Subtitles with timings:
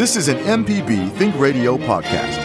[0.00, 2.38] This is an MPB Think Radio podcast.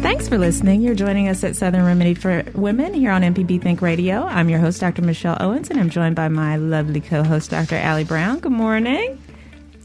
[0.00, 0.80] Thanks for listening.
[0.82, 4.22] You're joining us at Southern Remedy for Women here on MPB Think Radio.
[4.22, 5.02] I'm your host, Dr.
[5.02, 7.74] Michelle Owens, and I'm joined by my lovely co host, Dr.
[7.74, 8.38] Allie Brown.
[8.38, 9.20] Good morning.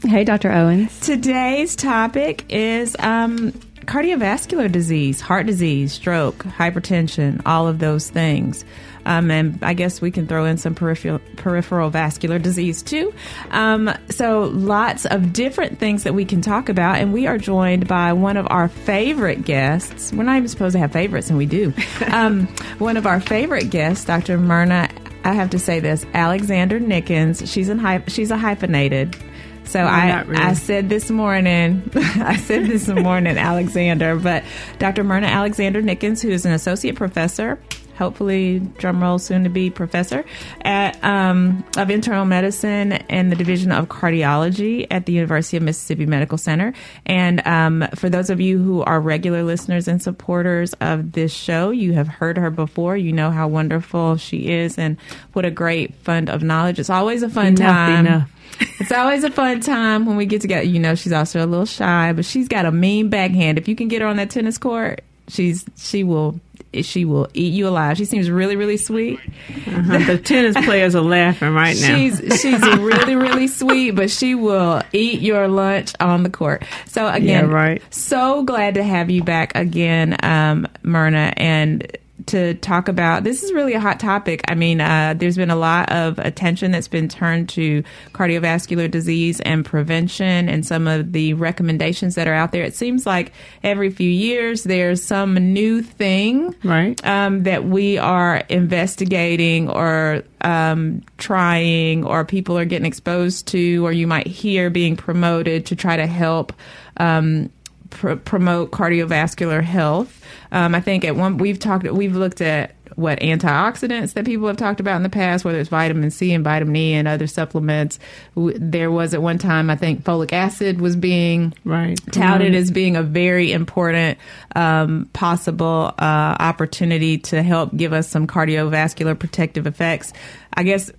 [0.04, 0.52] Hey, Dr.
[0.52, 1.00] Owens.
[1.00, 3.52] Today's topic is um,
[3.84, 8.64] cardiovascular disease, heart disease, stroke, hypertension, all of those things.
[9.06, 13.12] Um, and I guess we can throw in some peripheral, peripheral vascular disease too.
[13.50, 16.96] Um, so, lots of different things that we can talk about.
[16.96, 20.12] And we are joined by one of our favorite guests.
[20.12, 21.72] We're not even supposed to have favorites, and we do.
[22.14, 22.46] Um,
[22.78, 24.38] one of our favorite guests, Dr.
[24.38, 24.88] Myrna,
[25.24, 27.50] I have to say this Alexander Nickens.
[27.50, 29.16] She's, in, she's a hyphenated.
[29.64, 30.42] So no, I, really.
[30.42, 34.44] I said this morning, I said this morning, Alexander, but
[34.78, 35.04] Dr.
[35.04, 37.58] Myrna Alexander Nickens, who is an associate professor,
[37.96, 40.24] hopefully drumroll soon to be professor
[40.62, 46.06] at um, of internal medicine and the division of cardiology at the University of Mississippi
[46.06, 46.72] Medical Center.
[47.06, 51.70] And um, for those of you who are regular listeners and supporters of this show,
[51.70, 52.96] you have heard her before.
[52.96, 54.96] You know how wonderful she is and
[55.32, 56.78] what a great fund of knowledge.
[56.78, 58.06] It's always a fun Enough, time.
[58.06, 58.30] enough.
[58.78, 60.64] It's always a fun time when we get together.
[60.64, 63.58] You know, she's also a little shy, but she's got a mean backhand.
[63.58, 66.38] If you can get her on that tennis court, she's she will
[66.82, 67.96] she will eat you alive.
[67.96, 69.18] She seems really really sweet.
[69.66, 69.98] Uh-huh.
[70.06, 71.96] The tennis players are laughing right now.
[71.96, 76.64] She's she's really really sweet, but she will eat your lunch on the court.
[76.86, 77.82] So again, Yeah, right.
[77.90, 81.96] So glad to have you back again, um, Myrna, and
[82.26, 84.42] to talk about this is really a hot topic.
[84.48, 89.40] I mean, uh, there's been a lot of attention that's been turned to cardiovascular disease
[89.40, 92.62] and prevention and some of the recommendations that are out there.
[92.64, 93.32] It seems like
[93.62, 97.04] every few years there's some new thing Right.
[97.06, 103.92] um, that we are investigating or um, trying or people are getting exposed to or
[103.92, 106.52] you might hear being promoted to try to help
[106.98, 107.50] um,
[107.94, 110.20] pr- promote cardiovascular health.
[110.52, 114.56] Um, I think at one we've talked we've looked at what antioxidants that people have
[114.56, 117.98] talked about in the past, whether it's vitamin C and vitamin E and other supplements.
[118.36, 121.98] There was at one time I think folic acid was being Right.
[122.12, 122.56] touted Mhm.
[122.56, 124.18] as being a very important
[124.54, 130.12] um, possible uh, opportunity to help give us some cardiovascular protective effects.
[130.52, 130.92] I guess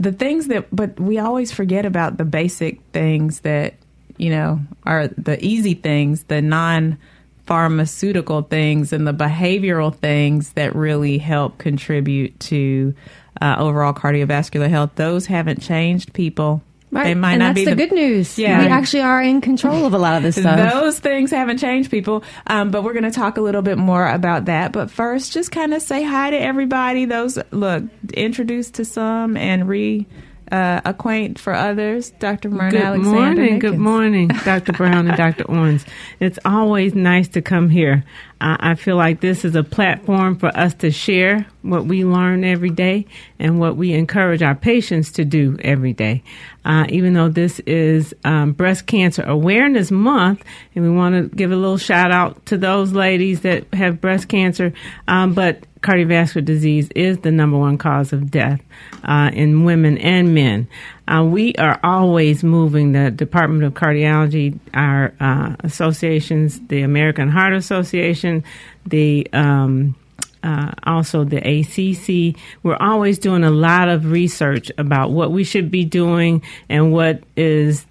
[0.00, 3.74] the things that, but we always forget about the basic things that,
[4.18, 6.98] you know, are the easy things, the non
[7.46, 12.92] pharmaceutical things and the behavioral things that really help contribute to
[13.40, 14.90] uh, overall cardiovascular health.
[14.96, 16.62] Those haven't changed people.
[16.90, 17.04] Right.
[17.04, 18.38] They might and not that's be the, good news.
[18.38, 18.60] Yeah.
[18.60, 20.72] We actually are in control of a lot of this stuff.
[20.72, 24.06] those things haven't changed people, um, but we're going to talk a little bit more
[24.08, 24.72] about that.
[24.72, 27.04] But first, just kind of say hi to everybody.
[27.04, 27.84] Those look
[28.14, 30.06] introduce to some and re
[30.52, 32.10] uh, acquaint for others.
[32.10, 32.50] Dr.
[32.50, 32.78] Myrna Alexander.
[32.78, 33.40] Good Alexander.
[33.40, 34.72] morning, good morning, Dr.
[34.72, 35.44] Brown and Dr.
[35.50, 35.84] Owens.
[36.20, 38.04] It's always nice to come here.
[38.40, 42.44] I I feel like this is a platform for us to share what we learn
[42.44, 43.06] every day
[43.38, 46.22] and what we encourage our patients to do every day.
[46.64, 50.42] Uh, even though this is um, Breast Cancer Awareness Month,
[50.74, 54.28] and we want to give a little shout out to those ladies that have breast
[54.28, 54.72] cancer,
[55.06, 58.60] um, but cardiovascular disease is the number one cause of death
[59.06, 60.68] uh, in women and men.
[61.08, 67.54] Uh, we are always moving the Department of Cardiology, our uh, associations, the American Heart
[67.54, 68.44] Association,
[68.84, 69.94] the um,
[70.42, 72.40] uh, also the ACC.
[72.62, 77.22] We're always doing a lot of research about what we should be doing and what
[77.36, 77.86] is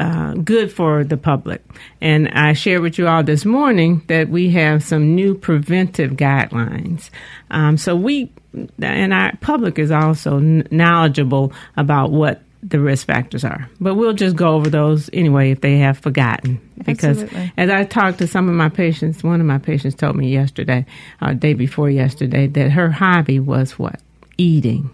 [0.00, 1.62] uh, good for the public.
[2.00, 7.10] And I shared with you all this morning that we have some new preventive guidelines.
[7.50, 8.32] Um, so we,
[8.80, 13.68] and our public is also knowledgeable about what the risk factors are.
[13.78, 16.60] But we'll just go over those anyway if they have forgotten.
[16.78, 17.52] Because Absolutely.
[17.58, 20.86] as I talked to some of my patients, one of my patients told me yesterday,
[21.20, 24.00] uh, day before yesterday, that her hobby was what?
[24.38, 24.88] Eating.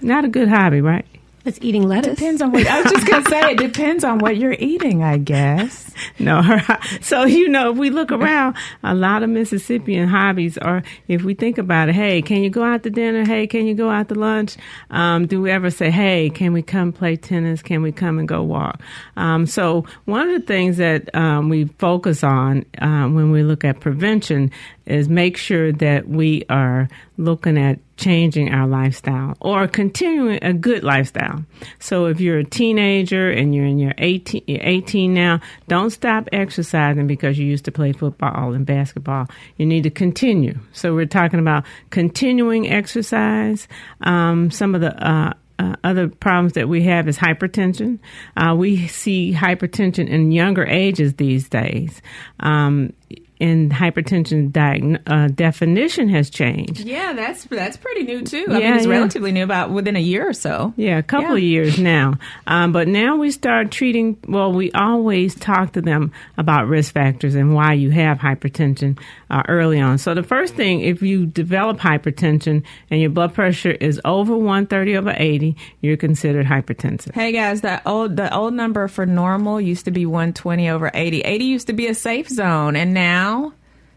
[0.00, 1.06] Not a good hobby, right?
[1.44, 2.18] It's eating lettuce.
[2.18, 3.52] Depends on what I was just gonna say.
[3.52, 5.90] It depends on what you're eating, I guess.
[6.18, 6.58] No,
[7.00, 10.82] so you know, if we look around, a lot of Mississippian hobbies are.
[11.06, 13.24] If we think about it, hey, can you go out to dinner?
[13.24, 14.56] Hey, can you go out to lunch?
[14.90, 17.62] Um, do we ever say, hey, can we come play tennis?
[17.62, 18.80] Can we come and go walk?
[19.16, 23.64] Um, so one of the things that um, we focus on uh, when we look
[23.64, 24.50] at prevention
[24.86, 30.82] is make sure that we are looking at changing our lifestyle or continuing a good
[30.82, 31.44] lifestyle.
[31.78, 37.06] So if you're a teenager and you're in your 18, 18 now, don't stop exercising
[37.06, 39.28] because you used to play football and basketball.
[39.56, 40.58] You need to continue.
[40.72, 43.68] So we're talking about continuing exercise.
[44.00, 48.00] Um, some of the uh, uh, other problems that we have is hypertension.
[48.36, 52.02] Uh, we see hypertension in younger ages these days.
[52.40, 52.94] Um,
[53.42, 56.80] and hypertension diagn- uh, definition has changed.
[56.80, 58.46] Yeah, that's that's pretty new too.
[58.48, 58.90] Yeah, I mean, it's yeah.
[58.92, 60.72] relatively new, about within a year or so.
[60.76, 61.36] Yeah, a couple Yeah.
[61.36, 62.14] of years now.
[62.46, 67.34] Um, but now we start treating, well, we always talk to them about risk factors
[67.34, 68.98] and why you have hypertension
[69.32, 69.98] uh, early on.
[69.98, 74.96] So the first thing, if you develop hypertension and your blood pressure is over 130
[74.96, 77.14] over 80, you're considered hypertensive.
[77.14, 81.20] Hey guys, that old the old number for normal used to be 120 over 80.
[81.22, 83.52] 80 used to be a safe zone, and now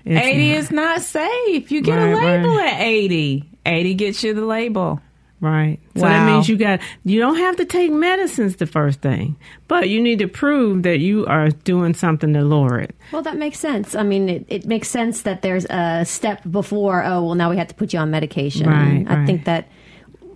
[0.06, 0.58] It's 80 not.
[0.58, 1.72] is not safe.
[1.72, 2.74] You get Right, a label right.
[2.74, 3.50] at 80.
[3.66, 5.02] 80 gets you the label.
[5.42, 5.80] Right.
[5.96, 9.36] So that means you got you don't have to take medicines the first thing,
[9.68, 12.96] but you need to prove that you are doing something to lower it.
[13.12, 13.96] Well, that makes sense.
[13.96, 17.58] I mean, it, it makes sense that there's a step before, oh, well, now we
[17.58, 18.70] have to put you on medication.
[18.70, 19.26] Right, I right.
[19.28, 19.68] think that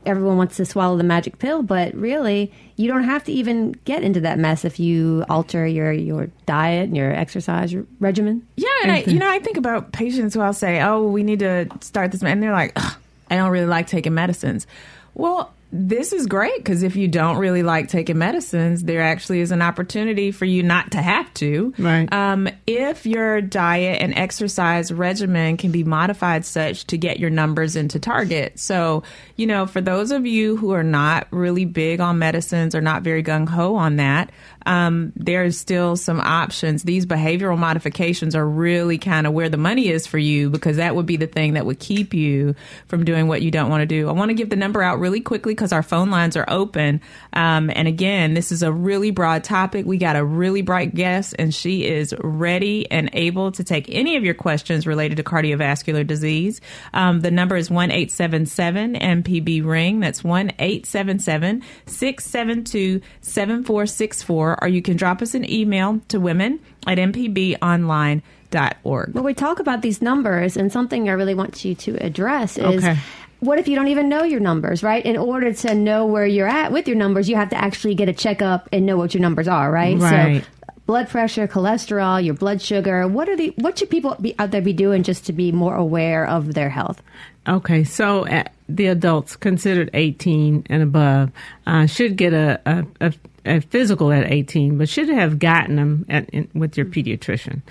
[0.06, 4.04] everyone wants to swallow the magic pill, but really, you don't have to even get
[4.04, 8.46] into that mess if you alter your, your diet and your exercise regimen.
[8.58, 11.40] Yeah, and I, you know, I think about patients who I'll say, "Oh, we need
[11.40, 12.96] to start this," and they're like, Ugh,
[13.30, 14.68] "I don't really like taking medicines."
[15.14, 19.52] Well, this is great because if you don't really like taking medicines, there actually is
[19.52, 21.74] an opportunity for you not to have to.
[21.78, 22.12] Right.
[22.12, 27.76] Um, if your diet and exercise regimen can be modified such to get your numbers
[27.76, 28.60] into target.
[28.60, 29.04] So,
[29.36, 33.04] you know, for those of you who are not really big on medicines or not
[33.04, 34.32] very gung ho on that,
[34.66, 36.84] um, there's still some options.
[36.84, 40.96] These behavioral modifications are really kind of where the money is for you because that
[40.96, 42.56] would be the thing that would keep you
[42.88, 44.10] from doing what you don't want to do.
[44.10, 47.02] I want to give the number out really quickly because our phone lines are open.
[47.34, 49.86] Um, and again, this is a really broad topic.
[49.86, 54.18] We got a really bright guest, and she is ready and able to take any
[54.18, 56.62] of your questions related to cardiovascular disease.
[56.94, 60.00] Um, the number is one eight seven seven MPB Ring.
[60.00, 64.49] That's 1 672 7464.
[64.62, 69.14] Or you can drop us an email to women at mpbonline.org.
[69.14, 72.84] Well, we talk about these numbers, and something I really want you to address is
[72.84, 72.98] Okay.
[73.40, 75.06] what if you don't even know your numbers, right?
[75.06, 78.10] In order to know where you're at with your numbers, you have to actually get
[78.10, 79.98] a checkup and know what your numbers are, right?
[79.98, 80.44] Right.
[80.44, 80.48] So,
[80.86, 83.08] blood pressure, cholesterol, your blood sugar.
[83.08, 85.76] What are the what should people be out there be doing just to be more
[85.76, 87.02] aware of their health?
[87.48, 91.32] Okay, so uh, the adults considered 18 and above
[91.66, 93.14] uh, should get a, a, a,
[93.50, 97.62] a physical at 18, but should have gotten them at, in, with your pediatrician.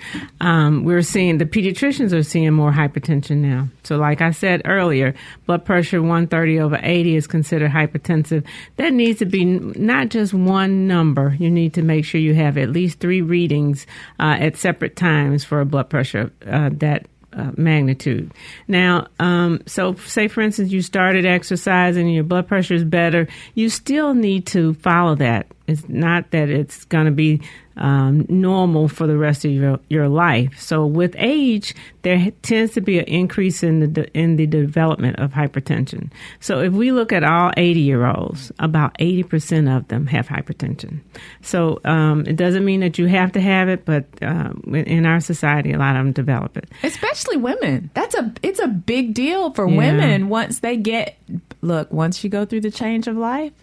[0.41, 3.67] Um, we're seeing the pediatricians are seeing more hypertension now.
[3.83, 5.15] So, like I said earlier,
[5.45, 8.45] blood pressure 130 over 80 is considered hypertensive.
[8.75, 11.35] That needs to be not just one number.
[11.39, 13.87] You need to make sure you have at least three readings
[14.19, 18.31] uh, at separate times for a blood pressure uh, that uh, magnitude.
[18.67, 23.27] Now, um, so say for instance you started exercising and your blood pressure is better,
[23.53, 25.47] you still need to follow that.
[25.69, 27.41] It's not that it's going to be
[27.77, 30.59] um, normal for the rest of your your life.
[30.59, 35.17] So with age, there tends to be an increase in the de- in the development
[35.19, 36.11] of hypertension.
[36.41, 40.27] So if we look at all 80 year olds, about 80 percent of them have
[40.27, 40.99] hypertension.
[41.41, 45.21] So um, it doesn't mean that you have to have it, but um, in our
[45.21, 46.69] society, a lot of them develop it.
[46.83, 47.91] especially women.
[47.93, 49.77] That's a it's a big deal for Yeah.
[49.77, 51.15] women once they get
[51.61, 53.53] look once you go through the change of life.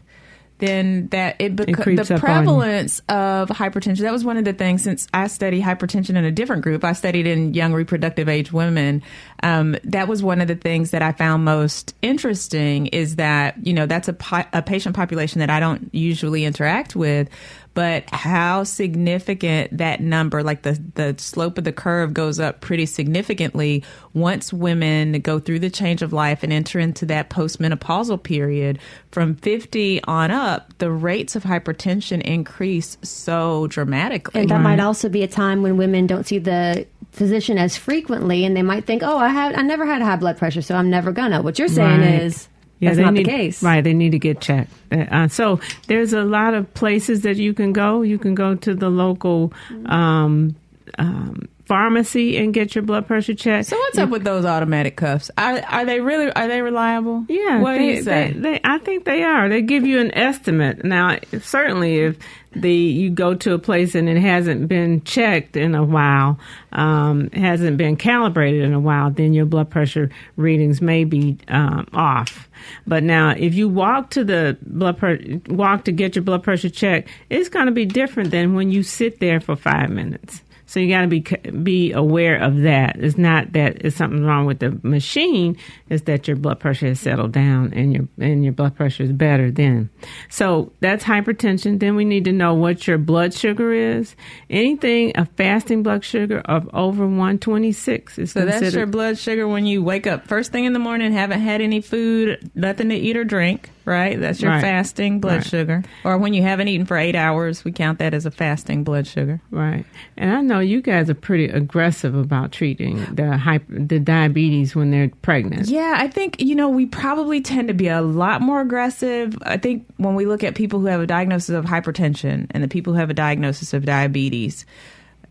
[0.59, 2.35] Then that it, creeps the up on you.
[2.35, 4.01] prevalence of hypertension.
[4.01, 6.83] That was one of the things since I study hypertension in a different group.
[6.83, 9.03] I studied in young reproductive age women.
[9.43, 13.75] Um, that was one of the things that I found most interesting is that you
[13.75, 17.29] know that's a, po- a patient population that I don't usually interact with,
[17.77, 22.87] but how significant that number, like the the slope of the curve, goes up pretty
[22.87, 28.79] significantly once women go through the change of life and enter into that postmenopausal period.
[29.13, 34.41] From 50 on up, the rates of hypertension increase so dramatically.
[34.41, 38.47] And that might also be a time when women don't see the physician as frequently,
[38.47, 40.89] and they might think, "Oh, I had I never had high blood pressure, so I'm
[40.89, 42.23] never gonna." What you're saying Right.
[42.23, 43.63] is Yeah, That's they not need, the case.
[43.63, 44.71] Right, they need to get checked.
[44.93, 48.03] Uh, so there's a lot of places that you can go.
[48.03, 49.53] You can go to the local
[49.87, 50.55] um,
[50.99, 53.69] um, pharmacy and get your blood pressure checked.
[53.69, 55.31] So what's up with those automatic cuffs?
[55.37, 57.25] Are are they really are they reliable?
[57.29, 58.33] Yeah, What do you say?
[58.33, 59.49] They, they, I think they are.
[59.49, 60.85] They give you an estimate.
[60.85, 62.17] Now, certainly, if
[62.55, 66.39] the you go to a place and it hasn't been checked in a while,
[66.73, 71.87] um, hasn't been calibrated in a while, then your blood pressure readings may be um,
[71.93, 72.49] off.
[72.87, 76.71] But now, if you walk to the blood pressure, walk to get your blood pressure
[76.71, 80.43] checked, it's going to be different than when you sit there for five minutes.
[80.67, 81.21] So you got to be
[81.51, 82.97] be aware of that.
[82.99, 85.57] It's not that it's something wrong with the machine.
[85.89, 89.13] It's that your blood pressure has settled down and your and your blood pressure is
[89.13, 89.91] better then.
[90.29, 91.79] So that's hypertension.
[91.79, 94.17] Then we need to know what your blood sugar is.
[94.51, 99.67] Anything a fasting blood sugar of over 126 is So that's your blood sugar when
[99.67, 103.17] you wake up first thing in the morning, haven't had any food, nothing to eat
[103.17, 104.21] or drink, right?
[104.21, 104.61] That's your Right.
[104.61, 105.47] fasting blood Right.
[105.47, 105.83] sugar.
[106.05, 109.07] Or when you haven't eaten for eight hours, we count that as a fasting blood
[109.07, 109.41] sugar.
[109.51, 109.85] Right,
[110.19, 114.91] and I know you guys are pretty aggressive about treating the hyper, the diabetes when
[114.91, 115.69] they're pregnant.
[115.69, 119.37] Yeah, I think, you know, we probably tend to be a lot more aggressive.
[119.43, 122.69] I think when we look at people who have a diagnosis of hypertension and the
[122.69, 124.67] people who have a diagnosis of diabetes,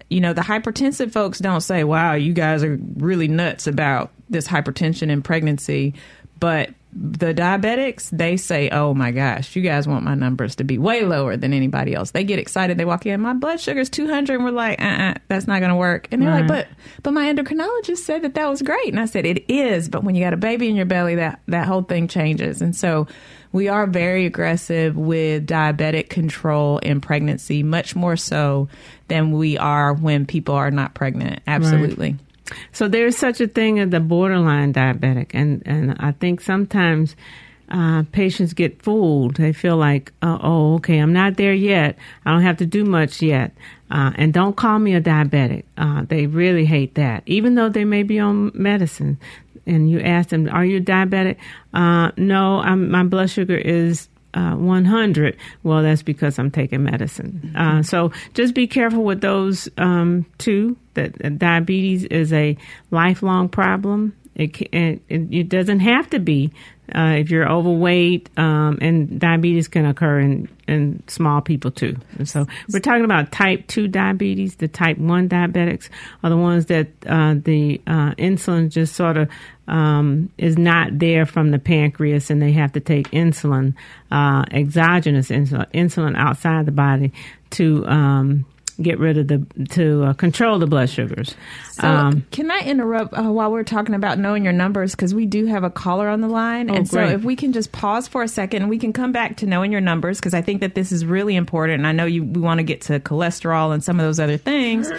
[0.10, 4.48] you know, the hypertensive folks don't say, wow, you guys are really nuts about this
[4.48, 5.94] hypertension in pregnancy.
[6.40, 10.78] But the diabetics, they say, oh my gosh, you guys want my numbers to be
[10.78, 12.12] way lower than anybody else.
[12.12, 12.78] They get excited.
[12.78, 14.36] They walk in, my blood sugar's 200.
[14.36, 16.08] And we're like, uh uh that's not going to work.
[16.12, 16.68] And they're like, but
[17.04, 18.88] but my endocrinologist said that that was great.
[18.88, 19.90] And I said, it is.
[19.90, 22.62] But when you got a baby in your belly, that, that whole thing changes.
[22.62, 23.08] And so
[23.52, 28.70] we are very aggressive with diabetic control in pregnancy, much more so
[29.08, 31.42] than we are when people are not pregnant.
[31.46, 32.16] Absolutely.
[32.72, 37.16] So there's such a thing as the borderline diabetic, and and I think sometimes
[37.70, 39.36] uh, patients get fooled.
[39.36, 41.98] They feel like, uh, oh, okay, I'm not there yet.
[42.25, 43.52] I don't have to do much yet,
[43.90, 45.64] uh, and don't call me a diabetic.
[45.78, 49.18] Uh, they really hate that, even though they may be on medicine.
[49.68, 51.38] And you ask them, "Are you diabetic?"
[51.74, 55.38] Uh, no, I'm, my blood sugar is uh, 100.
[55.63, 57.54] Well, that's because I'm taking medicine.
[57.56, 60.77] Uh, so just be careful with those um, two.
[60.94, 62.58] That uh, diabetes is a
[62.92, 64.15] lifelong problem.
[64.36, 66.51] It, it, it doesn't have to be
[66.94, 71.96] uh, if you're overweight, um, and diabetes can occur in, in small people too.
[72.20, 74.58] And so we're talking about type 2 diabetes.
[74.58, 75.89] The type 1 diabetics
[76.24, 79.30] are the ones that uh, the uh, insulin just sort of
[79.68, 83.74] um, is not there from the pancreas, and they have to take insulin,
[84.12, 87.13] uh, exogenous insulin, insulin outside the body
[87.51, 88.46] to um,
[88.82, 91.36] get rid of the to uh, control the blood sugars.
[91.72, 94.91] So, Um, can I interrupt uh, while we're talking about knowing your numbers?
[94.91, 96.70] Because we do have a caller on the line.
[96.70, 99.38] Oh, and so, if we can just pause for a second we can come back
[99.38, 101.79] to knowing your numbers, because I think that this is really important.
[101.79, 104.38] And I know you, we want to get to cholesterol and some of those other
[104.38, 104.89] things.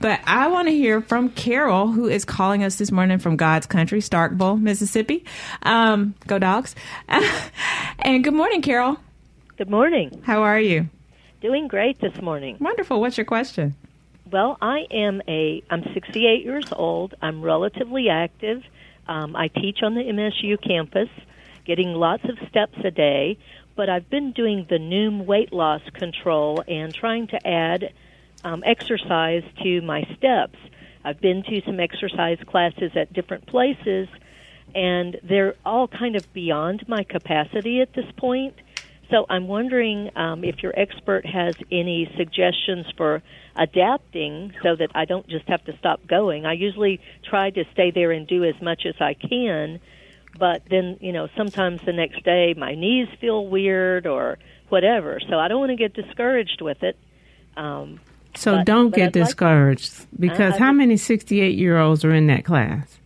[0.00, 3.66] But I want to hear from Carol, who is calling us this morning from God's
[3.66, 5.24] country, Starkville, Mississippi.
[5.62, 6.74] Um, go dogs.
[7.08, 8.98] and good morning, Carol.
[9.56, 10.20] Good morning.
[10.24, 10.88] How are you?
[11.44, 12.56] Doing great this morning.
[12.58, 13.02] Wonderful.
[13.02, 13.74] What's your question?
[14.30, 17.14] Well, I am a I'm 68 years old.
[17.20, 18.62] I'm relatively active.
[19.08, 21.10] Um, I teach on the MSU campus,
[21.66, 23.36] getting lots of steps a day.
[23.76, 27.92] But I've been doing the Noom weight loss control and trying to add
[28.42, 30.56] um, exercise to my steps.
[31.04, 34.08] I've been to some exercise classes at different places,
[34.74, 38.54] and they're all kind of beyond my capacity at this point.
[39.10, 43.22] So I'm wondering um, if your expert has any suggestions for
[43.56, 46.46] adapting so that I don't just have to stop going.
[46.46, 49.80] I usually try to stay there and do as much as I can,
[50.38, 55.20] but then, you know, sometimes the next day my knees feel weird or whatever.
[55.28, 56.96] So I don't want to get discouraged with it.
[57.56, 58.00] Um,
[58.34, 61.78] so but- don't but get I'd like- discouraged because I how would- many 68 year
[61.78, 62.98] olds are in that class?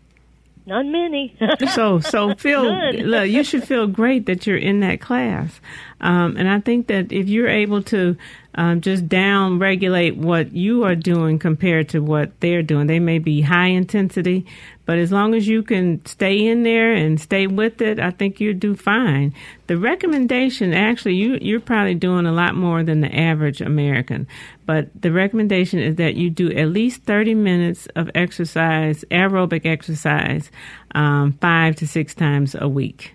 [0.68, 1.34] Not many.
[1.75, 5.60] so so feel look you should feel great that you're in that class
[6.00, 8.16] um, and i think that if you're able to
[8.54, 13.18] um, just down regulate what you are doing compared to what they're doing they may
[13.18, 14.44] be high intensity
[14.88, 18.40] but as long as you can stay in there and stay with it i think
[18.40, 19.35] you do fine.
[19.66, 24.26] The recommendation actually you you're probably doing a lot more than the average american.
[24.64, 30.50] But the recommendation is that you do at least 30 minutes of exercise aerobic exercise
[30.95, 33.14] um, five to six times a week.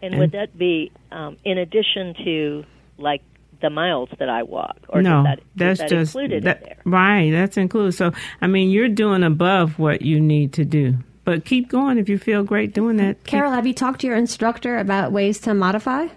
[0.00, 2.64] And would that be um, in addition to
[2.96, 3.22] like
[3.62, 6.58] the miles that I walk, or no does that, is that's that just included that,
[6.58, 6.76] in there?
[6.84, 11.44] right that's included so i mean you're doing above what you need to do but
[11.44, 13.16] keep going if you feel great doing that.
[13.18, 16.08] Keep- Carol, have you talked to your instructor about ways to modify?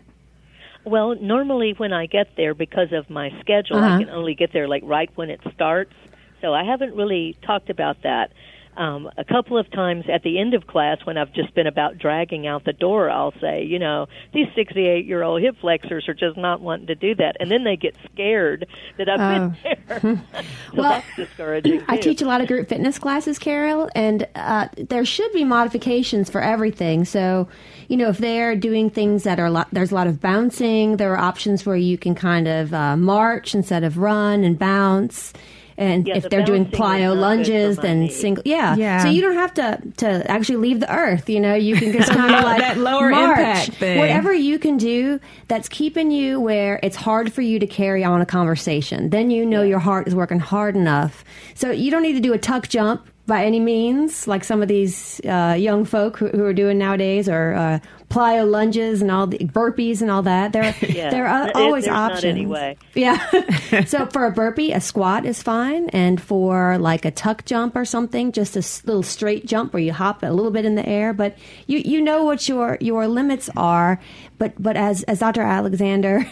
[0.84, 3.96] Well, normally when I get there, because of my schedule, Uh-huh.
[3.98, 5.94] I can only get there like right when it starts.
[6.42, 8.32] So I haven't really talked about that.
[8.78, 11.98] Um, a couple of times at the end of class, when I've just been about
[11.98, 16.14] dragging out the door, I'll say, you know, these 68 year old hip flexors are
[16.14, 17.38] just not wanting to do that.
[17.40, 18.68] And then they get scared
[18.98, 20.00] that I've been there.
[20.02, 20.82] so Oh.
[20.82, 21.84] Well, that's discouraging.
[21.88, 26.30] I teach a lot of group fitness classes, Carol, and uh, there should be modifications
[26.30, 27.06] for everything.
[27.06, 27.48] So,
[27.88, 30.98] you know, if they're doing things that are a lot, there's a lot of bouncing.
[30.98, 35.34] There are options where you can kind of uh, march instead of run and bounce.
[35.78, 38.76] And Yeah, if the they're doing plyo lunges, for then single, yeah.
[38.78, 39.04] Yeah.
[39.04, 41.30] So you don't have to to actually leave the earth.
[41.30, 43.38] You know, you can just kind of like That lower march.
[43.40, 44.00] impact thing.
[44.00, 48.22] Whatever you can do that's keeping you where it's hard for you to carry on
[48.22, 49.10] a conversation.
[49.10, 51.26] Then you know your heart is working hard enough.
[51.56, 54.68] So you don't need to do a tuck jump by any means, like some of
[54.68, 57.80] these uh, young folk who, who are doing nowadays, or uh,
[58.10, 60.54] plyo lunges and all the burpees and all that.
[60.54, 61.10] There, Yeah.
[61.10, 62.24] there are always options.
[62.26, 62.78] any way.
[62.94, 63.18] Yeah.
[63.86, 67.84] so for a burpee, a squat is fine, and for like a tuck jump or
[67.86, 71.12] something, just a little straight jump where you hop a little bit in the air.
[71.14, 71.36] But
[71.68, 74.00] you you know what your your limits are.
[74.38, 75.42] But but as as Dr.
[75.42, 76.30] Alexander.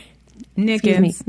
[0.57, 1.23] Excuse me, Nickens.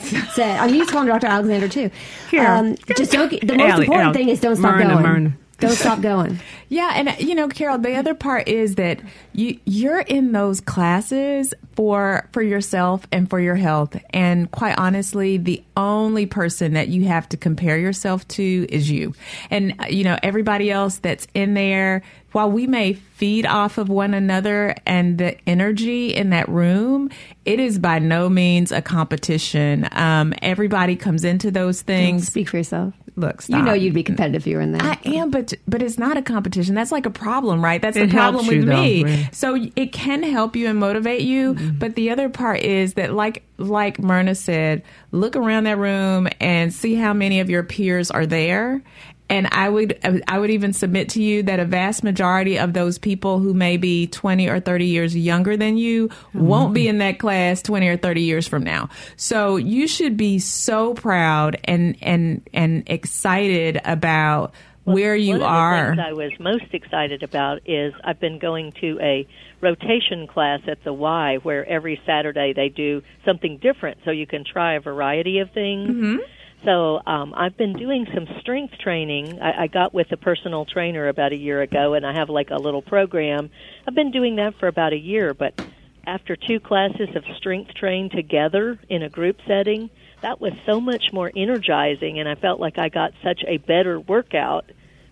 [0.00, 0.58] Nickens said.
[0.58, 1.26] I'm used to calling Dr.
[1.26, 1.90] Alexander too.
[2.30, 2.46] Here.
[2.46, 3.30] Um, just don't.
[3.30, 4.14] The most Allie, important Allie.
[4.14, 5.02] thing is don't stop Myrna, going.
[5.02, 5.32] Myrna.
[5.58, 6.38] Don't stop going.
[6.70, 9.00] Yeah, and you know, Carol, the other part is that
[9.32, 13.96] you you're in those classes for for yourself and for your health.
[14.10, 19.14] And quite honestly, the only person that you have to compare yourself to is you.
[19.50, 23.88] And uh, you know, everybody else that's in there, while we may feed off of
[23.88, 27.10] one another and the energy in that room,
[27.44, 29.88] it is by no means a competition.
[29.90, 32.28] Um, everybody comes into those things.
[32.28, 32.94] Speak for yourself.
[33.16, 34.82] Look, You know you'd be competitive if you were in there.
[34.82, 36.59] I am, but but it's not a competition.
[36.68, 37.80] That's like a problem, right?
[37.80, 39.04] That's It the problem with though, me.
[39.04, 39.28] really.
[39.32, 41.78] So it can help you and motivate you, mm-hmm.
[41.78, 46.72] but the other part is that, like like Myrna said, look around that room and
[46.72, 48.82] see how many of your peers are there.
[49.28, 52.98] And I would I would even submit to you that a vast majority of those
[52.98, 56.98] people who may be 20 or 30 years younger than you oh, won't be in
[56.98, 58.88] that class 20 or 30 years from now.
[59.16, 64.52] So you should be so proud and and and excited about
[64.84, 65.80] where you One of are.
[65.80, 69.26] the things I was most excited about is I've been going to a
[69.60, 74.44] rotation class at the Y where every Saturday they do something different so you can
[74.44, 75.90] try a variety of things.
[75.90, 76.16] Mm-hmm.
[76.64, 79.40] So um, I've been doing some strength training.
[79.40, 82.50] I, I got with a personal trainer about a year ago, and I have like
[82.50, 83.50] a little program.
[83.86, 85.58] I've been doing that for about a year, but
[86.06, 89.88] after two classes of strength train together in a group setting,
[90.22, 93.98] that was so much more energizing, and I felt like I got such a better
[93.98, 94.66] workout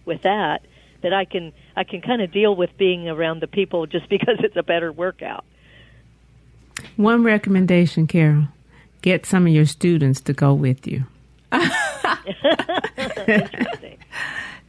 [0.05, 0.63] with that
[1.03, 4.37] that I can I can kind of deal with being around the people just because
[4.41, 5.45] it's a better workout.
[6.97, 8.49] One recommendation, Carol:
[9.03, 11.05] get some of your students to go with you.
[13.27, 13.99] Interesting.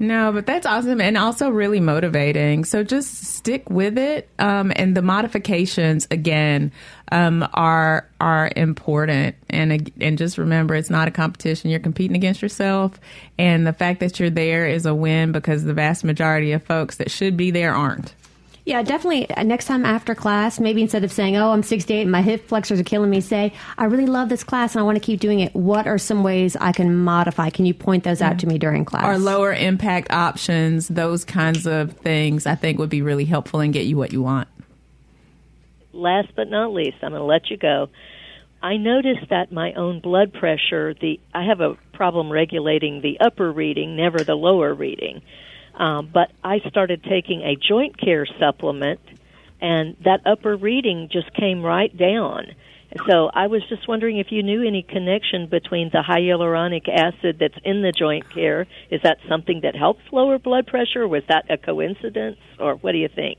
[0.01, 2.63] No, but that's awesome and also really motivating.
[2.63, 4.29] So just stick with it.
[4.39, 6.71] Um, and the modifications again
[7.11, 9.35] um, are are important.
[9.49, 11.69] And and just remember, it's not a competition.
[11.69, 12.97] You're competing against yourself,
[13.37, 16.95] and the fact that you're there is a win because the vast majority of folks
[16.97, 18.15] that should be there aren't.
[18.69, 19.27] Yeah, definitely.
[19.31, 22.47] Uh, Next time after class, maybe instead of saying, "Oh, I'm 68 and my hip
[22.47, 25.19] flexors are killing me," say, "I really love this class and I want to keep
[25.19, 25.55] doing it.
[25.55, 27.49] What are some ways I can modify?
[27.49, 31.65] Can you point those out to me during class?" Or lower impact options, those kinds
[31.65, 34.47] of things, I think would be really helpful and get you what you want.
[35.91, 37.89] Last but not least, I'm going to let you go.
[38.61, 43.51] I noticed that my own blood pressure, the I have a problem regulating the upper
[43.51, 45.23] reading, never the lower reading.
[45.79, 48.99] Um, but I started taking a joint care supplement,
[49.61, 52.47] and that upper reading just came right down.
[53.07, 57.57] So I was just wondering if you knew any connection between the hyaluronic acid that's
[57.63, 58.67] in the joint care.
[58.89, 61.07] Is that something that helps lower blood pressure?
[61.07, 63.37] Was that a coincidence, or what do you think?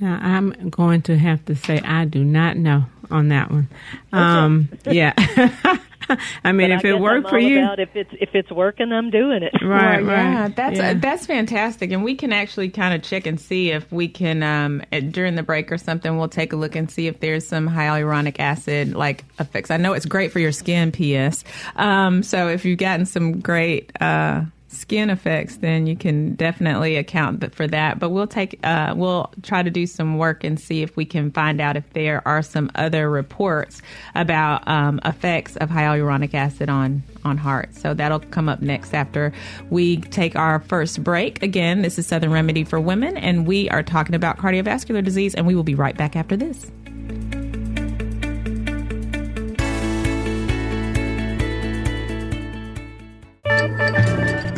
[0.00, 3.68] Now, I'm going to have to say I do not know on that one.
[4.12, 5.14] Um, yeah.
[6.44, 8.92] I mean, But if I it worked for you, about if it's if it's working,
[8.92, 9.52] I'm doing it.
[9.62, 10.22] right, Well, right.
[10.32, 10.94] Yeah, that's Yeah.
[10.94, 14.82] that's fantastic, and we can actually kind of check and see if we can um,
[14.92, 16.18] uh, during the break or something.
[16.18, 19.70] We'll take a look and see if there's some hyaluronic acid like effects.
[19.70, 20.92] I know it's great for your skin.
[20.92, 21.44] P.S.
[21.76, 23.90] Um, so if you've gotten some great.
[24.00, 27.98] Uh, skin effects, then you can definitely account for that.
[27.98, 31.30] But we'll take, uh, we'll try to do some work and see if we can
[31.30, 33.82] find out if there are some other reports
[34.14, 37.74] about um, effects of hyaluronic acid on on heart.
[37.74, 39.32] So that'll come up next after
[39.70, 41.42] we take our first break.
[41.42, 45.46] Again, this is Southern Remedy for Women, and we are talking about cardiovascular disease, and
[45.46, 46.70] we will be right back after this.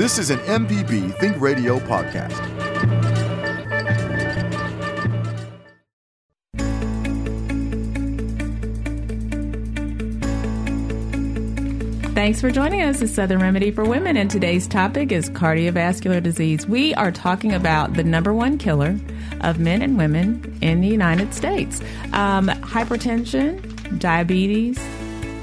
[0.00, 2.32] This is an MPB Think Radio podcast.
[12.14, 13.02] Thanks for joining us.
[13.02, 16.66] It's Southern Remedy for Women, and today's topic is cardiovascular disease.
[16.66, 18.98] We are talking about the number one killer
[19.42, 21.82] of men and women in the United States
[22.14, 24.78] um, hypertension, diabetes,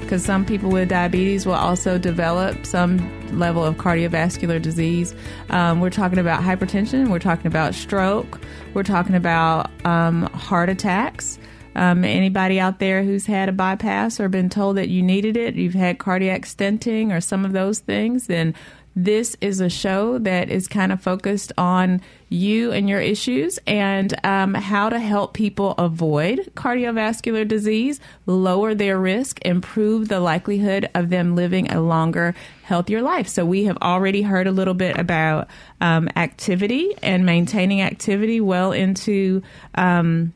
[0.08, 2.96] because some people with diabetes will also develop some
[3.38, 5.14] level of cardiovascular disease.
[5.50, 8.40] Um, we're talking about hypertension, we're talking about stroke,
[8.72, 11.38] we're talking about um, heart attacks.
[11.76, 15.56] Um, anybody out there who's had a bypass or been told that you needed it,
[15.56, 18.54] you've had cardiac stenting or some of those things, then
[19.04, 24.12] this is a show that is kind of focused on you and your issues and
[24.24, 31.10] um, how to help people avoid cardiovascular disease, lower their risk, improve the likelihood of
[31.10, 32.34] them living a longer,
[32.64, 33.28] healthier life.
[33.28, 35.46] So, we have already heard a little bit about
[35.80, 39.42] um, activity and maintaining activity well into.
[39.76, 40.34] Um,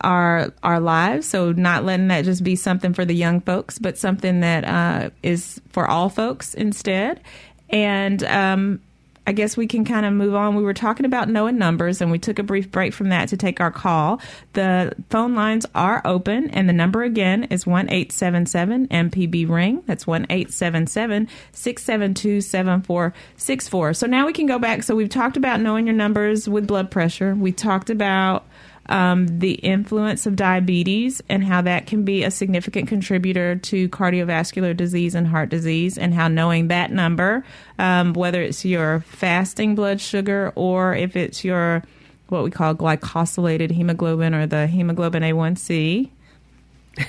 [0.00, 1.26] our our lives.
[1.26, 5.10] So not letting that just be something for the young folks, but something that uh,
[5.22, 7.20] is for all folks instead.
[7.70, 8.80] And um,
[9.28, 10.54] I guess we can kind of move on.
[10.54, 13.36] We were talking about knowing numbers, and we took a brief break from that to
[13.36, 14.22] take our call.
[14.54, 19.82] The phone lines are open, and the number again is 1 877 MPB Ring.
[19.84, 23.92] That's 1 877 672 7464.
[23.92, 24.82] So now we can go back.
[24.82, 27.34] So we've talked about knowing your numbers with blood pressure.
[27.34, 28.46] We talked about
[28.88, 34.76] um, the influence of diabetes and how that can be a significant contributor to cardiovascular
[34.76, 37.44] disease and heart disease, and how knowing that number,
[37.78, 41.82] um, whether it's your fasting blood sugar or if it's your
[42.28, 46.10] what we call glycosylated hemoglobin or the hemoglobin A1C.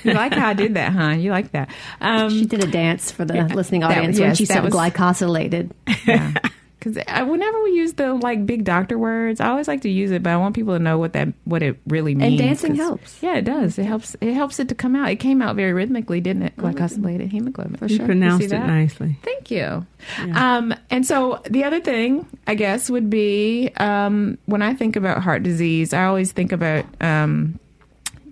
[0.04, 1.10] You like how I did that, huh?
[1.10, 1.70] You like that?
[2.00, 4.72] Um, she did a dance for the yeah, listening audience was, when she said was,
[4.72, 5.72] glycosylated.
[6.06, 6.32] Yeah.
[6.80, 10.22] Because whenever we use the like big doctor words, I always like to use it,
[10.22, 12.40] but I want people to know what that what it really means.
[12.40, 13.22] And dancing helps.
[13.22, 13.78] Yeah, it does.
[13.78, 14.16] It helps.
[14.22, 15.10] It helps it to come out.
[15.10, 16.56] It came out very rhythmically, didn't it?
[16.56, 17.76] Glycosylated hemoglobin.
[17.76, 18.06] For you sure.
[18.06, 19.18] pronounced you it nicely.
[19.22, 19.86] Thank you.
[20.24, 20.56] Yeah.
[20.56, 25.22] Um, and so the other thing, I guess, would be um, when I think about
[25.22, 27.58] heart disease, I always think about um,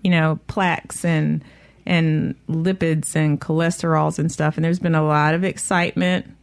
[0.02, 1.44] you know plaques and
[1.84, 4.56] and lipids and cholesterols and stuff.
[4.56, 6.34] And there's been a lot of excitement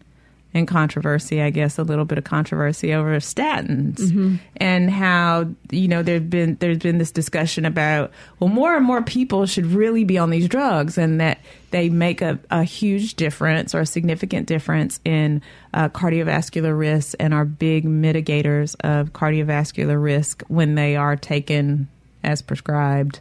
[0.55, 4.35] and controversy, I guess, a little bit of controversy over statins mm-hmm.
[4.55, 9.03] and how you know there's been there's been this discussion about well, more and more
[9.03, 11.39] people should really be on these drugs, and that
[11.71, 15.41] they make a, a huge difference or a significant difference in
[15.73, 21.89] uh, cardiovascular risk and are big mitigators of cardiovascular risk when they are taken
[22.23, 23.19] as prescribed.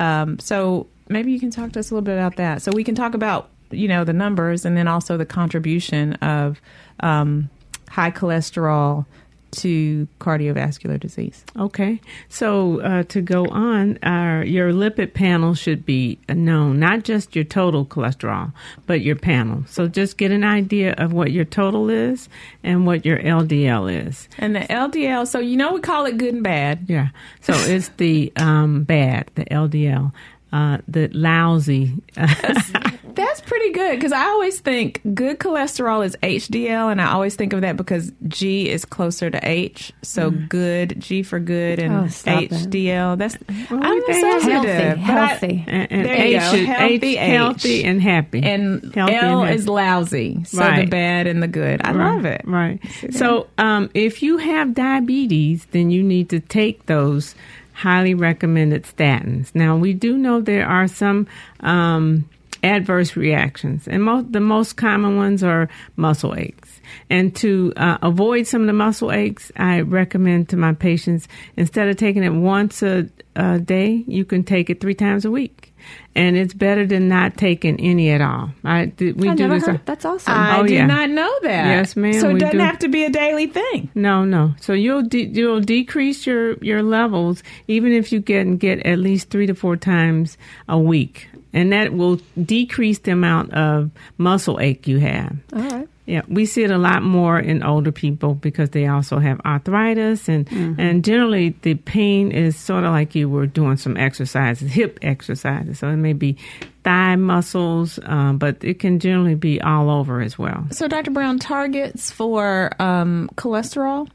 [0.00, 2.62] Um, so maybe you can talk to us a little bit about that.
[2.62, 6.60] So we can talk about you know the numbers and then also the contribution of
[7.00, 7.50] um,
[7.88, 9.06] high cholesterol
[9.50, 11.44] to cardiovascular disease.
[11.58, 17.34] Okay, so uh, to go on, our, your lipid panel should be known, not just
[17.34, 18.52] your total cholesterol,
[18.86, 19.64] but your panel.
[19.66, 22.28] So just get an idea of what your total is
[22.62, 24.28] and what your LDL is.
[24.38, 26.86] And the LDL, so you know we call it good and bad.
[26.88, 27.08] Yeah,
[27.40, 30.12] so it's the um, bad, the LDL.
[30.52, 31.94] Uh, the lousy.
[33.14, 37.52] That's pretty good because I always think good cholesterol is HDL, and I always think
[37.52, 39.92] of that because G is closer to H.
[40.02, 40.48] So mm.
[40.48, 43.14] good, G for good, and oh, HDL.
[43.14, 43.18] It.
[43.18, 43.36] That's
[43.70, 45.64] well, I'm sensitive, healthy, healthy.
[45.66, 48.42] I, and, and H, healthy, H, healthy, and happy.
[48.42, 50.84] And healthy L and is lousy, so right.
[50.84, 51.80] the bad and the good.
[51.84, 52.14] I right.
[52.14, 52.42] love it.
[52.44, 52.80] Right.
[53.10, 57.34] So um, if you have diabetes, then you need to take those
[57.72, 59.54] highly recommended statins.
[59.54, 61.26] Now we do know there are some.
[61.60, 62.28] Um,
[62.62, 66.80] adverse reactions, and most, the most common ones are muscle aches.
[67.08, 71.88] And to uh, avoid some of the muscle aches, I recommend to my patients instead
[71.88, 75.70] of taking it once a, a day, you can take it three times a week
[76.14, 78.50] and it's better than not taking any at all.
[78.64, 79.66] I we I do this.
[79.66, 80.34] Heard, that's awesome.
[80.34, 80.86] I oh, did yeah.
[80.86, 81.66] not know that.
[81.66, 82.14] Yes, ma'am.
[82.14, 82.64] So it doesn't do.
[82.64, 83.90] have to be a daily thing.
[83.94, 84.54] No, no.
[84.60, 89.30] So you'll de- you'll decrease your your levels even if you get get at least
[89.30, 90.36] three to four times
[90.68, 95.36] a week and that will decrease the amount of muscle ache you have.
[95.52, 95.88] All right.
[96.06, 100.28] Yeah, we see it a lot more in older people because they also have arthritis,
[100.28, 100.80] and Mm-hmm.
[100.80, 105.78] and generally the pain is sort of like you were doing some exercises, hip exercises.
[105.78, 106.36] So it may be
[106.82, 110.66] thigh muscles, um, but it can generally be all over as well.
[110.72, 111.12] So, Dr.
[111.12, 114.08] Brown, targets for um, cholesterol,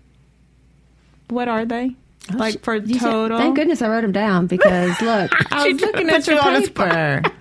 [1.30, 1.96] what are they?
[2.34, 5.32] Oh, like for You said- thank goodness I wrote them down because look.
[5.54, 7.22] I was looking at put you your on paper.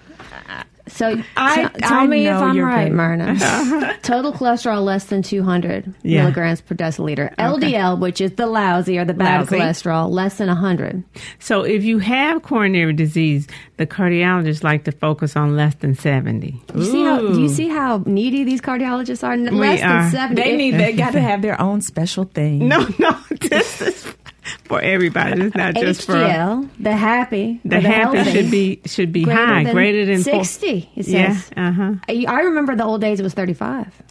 [0.87, 2.95] So I- t- tell I me if I'm right, paper.
[2.95, 3.99] Myrna.
[4.03, 6.21] Total cholesterol less than 200 Yeah.
[6.23, 7.35] milligrams per deciliter.
[7.37, 9.57] LDL, which is the lousy or the bad Lousy.
[9.57, 11.03] cholesterol, less than 100.
[11.41, 16.61] So if you have coronary disease, the cardiologists like to focus on less than seventy.
[16.75, 19.33] You see how, do you see how needy these cardiologists are?
[19.33, 20.03] N- Less are.
[20.03, 20.43] than 70.
[20.43, 20.73] They need.
[20.75, 22.69] They got to have their own special thing.
[22.69, 24.15] No, no, this is
[24.65, 25.41] for everybody.
[25.43, 29.25] It's not just for HDL, the happy, the the happy healthy, should be should be
[29.25, 30.91] greater high, than greater than four- 60.
[30.97, 31.51] It says.
[31.57, 31.95] Yeah, uh huh.
[32.09, 33.21] I, remember the old days.
[33.21, 34.03] It was 35.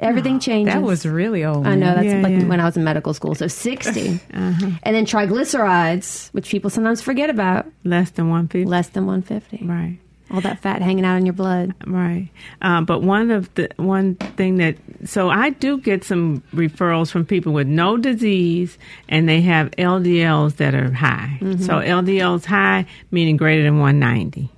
[0.00, 0.74] Everything changes.
[0.74, 1.66] That was really old.
[1.66, 2.44] I know that's Yeah, like yeah.
[2.46, 3.34] when I was in medical school.
[3.34, 4.20] So 60.
[4.32, 8.64] And then triglycerides, which people sometimes forget about, Less than one fifty.
[8.66, 9.64] less than 150.
[9.64, 9.98] Right.
[10.30, 11.74] All that fat hanging out in your blood.
[11.86, 12.30] Right,
[12.62, 17.26] um, but one of the one thing that so I do get some referrals from
[17.26, 21.38] people with no disease and they have LDLs that are high.
[21.40, 24.50] So LDLs high meaning greater than 190.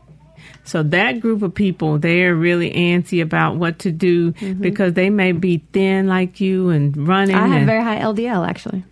[0.66, 5.30] So that group of people, they're really antsy about what to do because they may
[5.32, 7.36] be thin like you and running.
[7.36, 8.84] I have and very high LDL, actually.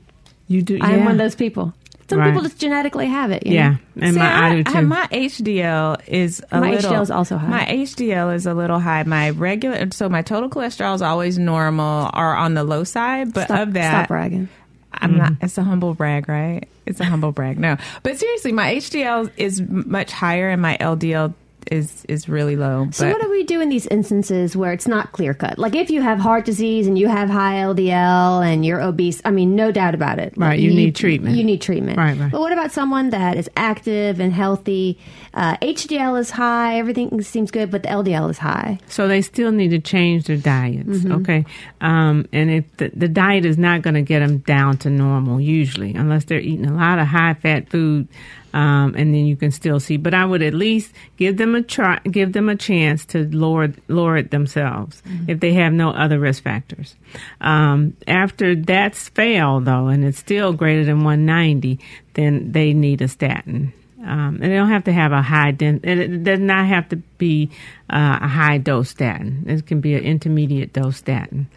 [0.46, 0.78] you do.
[0.80, 1.04] I am yeah.
[1.04, 1.74] one of those people.
[2.08, 2.28] Some Right.
[2.28, 3.46] people just genetically have it.
[3.46, 3.78] you Yeah, know?
[4.02, 6.60] and See, my I, I, do I- my HDL is a little.
[6.60, 6.90] My little.
[6.92, 7.48] HDL is also high.
[7.48, 9.02] My HDL is a little high.
[9.04, 13.32] My regular, so my total cholesterol is always normal or on the low side.
[13.32, 14.48] But Stop, of that, stop bragging.
[14.92, 15.18] I'm mm-hmm.
[15.18, 15.32] not.
[15.40, 16.68] It's a humble brag, right?
[16.86, 17.58] It's a humble brag.
[17.58, 21.34] No, but seriously, my HDL is much higher, and my LDL
[21.70, 22.88] is is really low.
[22.92, 25.58] So but what do we do in these instances where it's not clear cut?
[25.58, 29.30] Like if you have heart disease and you have high LDL and you're obese, I
[29.30, 30.34] mean, no doubt about it.
[30.36, 31.36] Right, you need treatment.
[31.36, 31.98] You need treatment.
[31.98, 32.30] Right, right.
[32.30, 34.98] But what about someone that is active and healthy?
[35.32, 38.78] Uh, HDL is high, everything seems good, but the LDL is high.
[38.88, 41.12] So they still need to change their diets, Mm-hmm.
[41.12, 41.44] okay?
[41.80, 45.40] Um, and if the, the diet is not going to get them down to normal,
[45.40, 48.06] usually, unless they're eating a lot of high fat food,
[48.54, 49.98] um, and then you can still see.
[49.98, 53.68] But I would at least give them a try, give them a chance to lower
[53.88, 55.28] lower it themselves Mm-hmm.
[55.30, 56.94] if they have no other risk factors.
[57.40, 61.78] Um, after that's failed though, and it's still greater than 190,
[62.14, 63.72] then they need a statin.
[64.06, 66.88] Um, and they don't have to have a high den- it, it does not have
[66.90, 67.50] to be
[67.90, 69.44] uh, a high dose statin.
[69.48, 71.48] It can be an intermediate dose statin.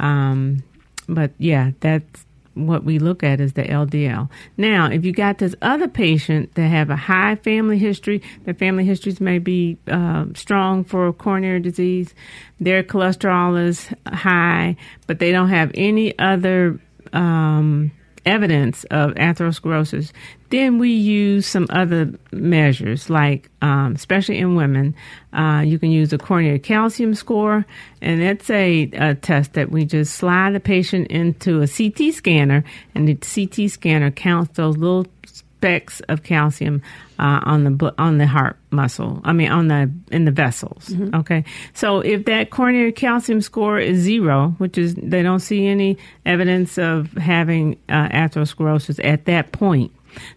[0.00, 0.64] Um,
[1.08, 4.28] but yeah, that's what we look at is the LDL.
[4.56, 8.84] Now, if you got this other patient that have a high family history, their family
[8.84, 12.14] histories may be uh, strong for coronary disease,
[12.60, 16.78] their cholesterol is high, but they don't have any other
[17.12, 17.90] um,
[18.24, 20.12] evidence of atherosclerosis,
[20.50, 24.94] then we use some other measures, like um, especially in women,
[25.32, 27.64] uh, you can use a coronary calcium score,
[28.00, 32.64] and it's a, a test that we just slide the patient into a CT scanner,
[32.94, 36.82] and the CT scanner counts those little specks of calcium
[37.22, 39.20] uh, on the on the heart muscle.
[39.22, 40.92] I mean, on the in the vessels.
[41.14, 45.98] Okay, so if that coronary calcium score is zero, which is they don't see any
[46.26, 49.92] evidence of having uh, atherosclerosis at that point.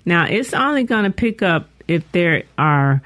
[0.05, 3.01] Now, it's only going to pick up if there are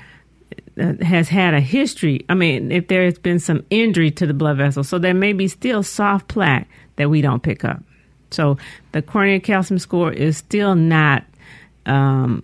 [0.78, 2.26] uh, has had a history.
[2.28, 5.32] I mean, if there has been some injury to the blood vessel, so there may
[5.32, 7.82] be still soft plaque that we don't pick up.
[8.32, 8.58] So
[8.92, 11.24] the coronary calcium score is still not
[11.86, 12.44] um,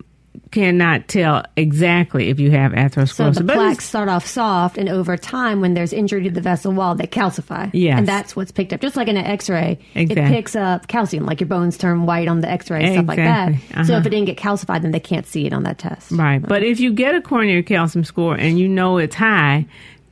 [0.50, 3.14] cannot tell exactly if you have atherosclerosis.
[3.14, 6.72] So the plaques start off soft, and over time, when there's injury to the vessel
[6.72, 7.70] wall, they calcify.
[7.72, 7.98] Yes.
[7.98, 8.80] And that's what's picked up.
[8.80, 10.24] Just like in an X-ray, Exactly.
[10.24, 13.54] it picks up calcium, like your bones turn white on the X-ray, stuff like that.
[13.54, 13.92] So Uh-huh.
[13.94, 16.10] if it didn't get calcified, then they can't see it on that test.
[16.12, 16.40] Right.
[16.40, 19.66] But if you get a coronary calcium score and you know it's high,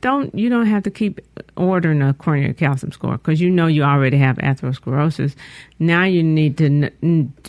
[0.05, 1.19] don't you don't have to keep
[1.57, 5.33] ordering a coronary calcium score because you know you already have atherosclerosis.
[5.79, 6.91] Now you need to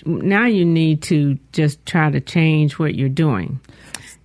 [0.07, 3.61] now you need to just try to change what you're doing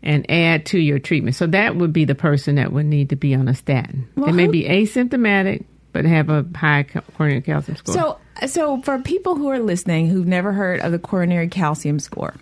[0.02, 1.36] and add to your treatment.
[1.36, 4.08] So that would be the person that would need to be on a statin.
[4.16, 6.84] they may be asymptomatic but have a high
[7.18, 7.94] coronary calcium score.
[7.94, 8.18] So,
[8.48, 12.34] so for people who are listening who've never heard of the coronary calcium score,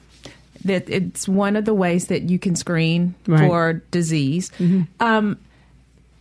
[0.66, 3.48] that it's one of the ways that you can screen Right.
[3.48, 4.52] for disease.
[5.00, 5.40] Um,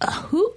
[0.07, 0.55] who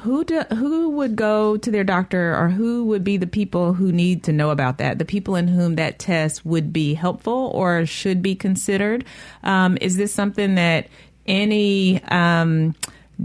[0.00, 3.92] who do, who would go to their doctor, or who would be the people who
[3.92, 4.98] need to know about that?
[4.98, 9.04] The people in whom that test would be helpful or should be considered.
[9.42, 10.88] Um, is this something that
[11.26, 12.74] any um,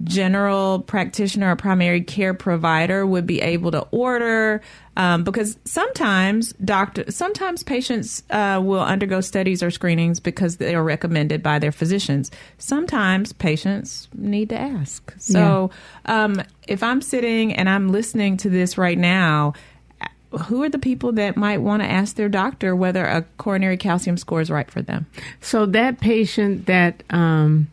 [0.04, 4.62] general practitioner or primary care provider would be able to order
[4.98, 10.84] um, because sometimes doctor sometimes patients uh, will undergo studies or screenings because they are
[10.84, 12.30] recommended by their physicians.
[12.58, 15.14] Sometimes patients need to ask.
[15.18, 15.72] So
[16.06, 19.54] um, if i'm sitting and i'm listening to this right now
[20.32, 24.18] who are the people that might want to ask their doctor whether a coronary calcium
[24.18, 25.08] score is right for them?
[25.42, 27.68] So that patient that um,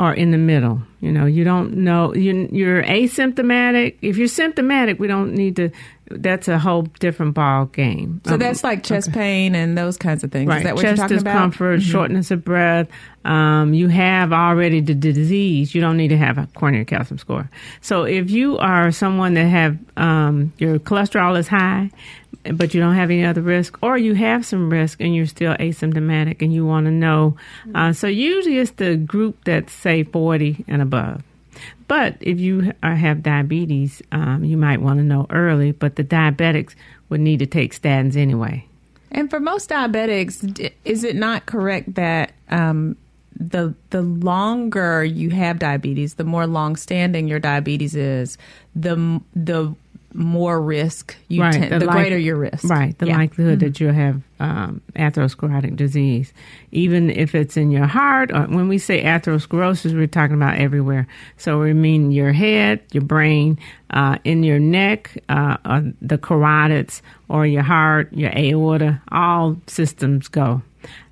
[0.00, 3.96] are in the middle, you know, you don't know you, you're asymptomatic.
[4.02, 5.70] If you're symptomatic, we don't need to.
[6.12, 8.20] That's a whole different ball game.
[8.26, 10.56] so Um, that's like chest pain and those kinds of things right.
[10.58, 11.50] is that what Chest you're talking about Mm-hmm.
[11.50, 12.88] discomfort, shortness of breath.
[13.24, 15.72] Um, you have already the disease.
[15.72, 17.48] You don't need to have a coronary calcium score.
[17.80, 21.90] So if you are someone that have um, your cholesterol is high,
[22.52, 25.54] but you don't have any other risk, or you have some risk and you're still
[25.54, 27.36] asymptomatic and you want to know.
[27.74, 31.22] Uh, so usually it's the group that's say 40 and above.
[31.88, 35.72] But if you uh, have diabetes, um, you might want to know early.
[35.72, 36.74] But the diabetics
[37.08, 38.66] would need to take statins anyway.
[39.10, 42.96] And for most diabetics, is it not correct that um,
[43.40, 48.38] the the longer you have diabetes, the more long standing your diabetes is,
[48.76, 49.74] the the
[50.12, 52.64] more risk you Right, tend, the the, like- greater your risk.
[52.64, 53.16] Right, the Yeah.
[53.18, 56.32] likelihood that you'll have um, atherosclerotic disease,
[56.72, 58.32] even if it's in your heart.
[58.32, 61.06] Or when we say atherosclerosis, we're talking about everywhere.
[61.36, 63.58] So we mean your head, your brain,
[63.90, 69.00] uh, in your neck, uh, uh, the carotids, or your heart, your aorta.
[69.12, 70.62] All systems go.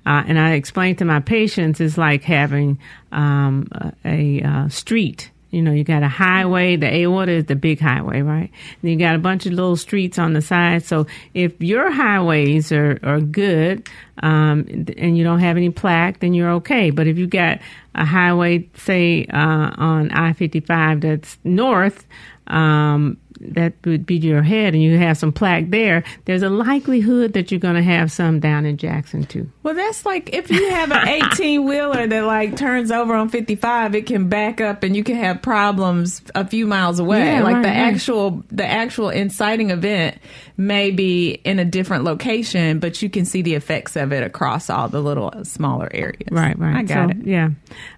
[0.05, 2.79] Uh, and I explain to my patients it's like having
[3.11, 5.29] um, a, a uh, street.
[5.51, 6.75] You know, you got a highway.
[6.75, 8.51] The aorta is the big highway, right?
[8.81, 10.85] And you got a bunch of little streets on the side.
[10.85, 13.87] So if your highways are, are good
[14.21, 14.65] um,
[14.97, 16.91] and you don't have any plaque, then you're okay.
[16.91, 17.59] But if you got
[17.95, 22.05] a highway, say uh, on I 55 that's north,
[22.49, 27.33] um, that would be your head, and you have some plaque there, there's a likelihood
[27.33, 29.49] that you're going to have some down in Jackson too.
[29.63, 33.95] Well, that's like if you have an 18 wheeler that like turns over on 55,
[33.95, 37.25] it can back up and you can have problems a few miles away.
[37.25, 37.93] Yeah, like right, the right.
[37.93, 40.17] actual the actual inciting event
[40.57, 44.69] may be in a different location, but you can see the effects of it across
[44.69, 46.27] all the little smaller areas.
[46.29, 46.75] Right, right.
[46.75, 47.25] I got so, it.
[47.25, 47.49] Yeah.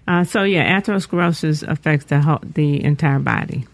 [0.06, 3.66] Uh, so yeah, atherosclerosis affects the whole, the entire body.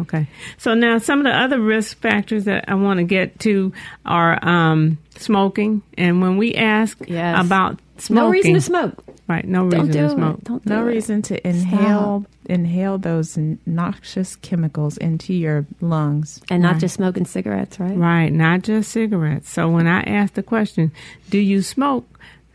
[0.00, 0.26] Okay.
[0.58, 3.72] So now some of the other risk factors that I want to get to
[4.04, 7.44] are um, smoking, and when we ask Yes.
[7.44, 9.04] about smoking, No reason to smoke.
[9.26, 9.46] Right.
[9.46, 10.38] No Don't reason do to smoke.
[10.38, 10.44] it.
[10.44, 10.86] Don't do No it.
[10.86, 16.42] reason to inhale inhale those noxious chemicals into your lungs.
[16.50, 17.96] And not just smoking cigarettes, right?
[17.96, 19.48] Right, not just cigarettes.
[19.48, 20.92] So when I ask the question,
[21.30, 22.06] do you smoke?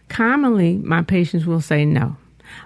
[0.10, 2.18] Commonly, my patients will say no.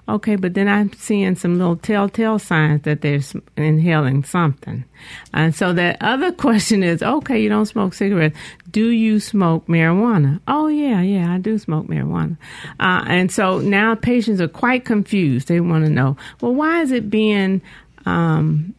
[0.07, 3.21] Okay, but then I'm seeing some little telltale signs that they're
[3.57, 4.85] inhaling something.
[5.33, 8.37] And so that other question is, okay, you don't smoke cigarettes.
[8.71, 10.39] Do you smoke marijuana?
[10.47, 12.37] Oh, yeah, yeah, I do smoke marijuana.
[12.79, 15.47] Uh, and so now patients are quite confused.
[15.47, 17.61] They want to know, well, why is it being
[18.05, 18.73] um,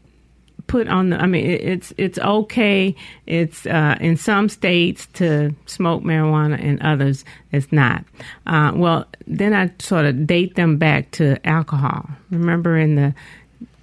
[0.67, 2.95] put on the i mean it, it's it's okay
[3.27, 8.05] it's uh, in some states to smoke marijuana and others it's not
[8.47, 13.15] uh, well then i sort of date them back to alcohol remember in the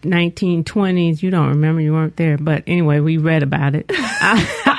[0.01, 3.89] 1920s you don't remember you weren't there but anyway we read about it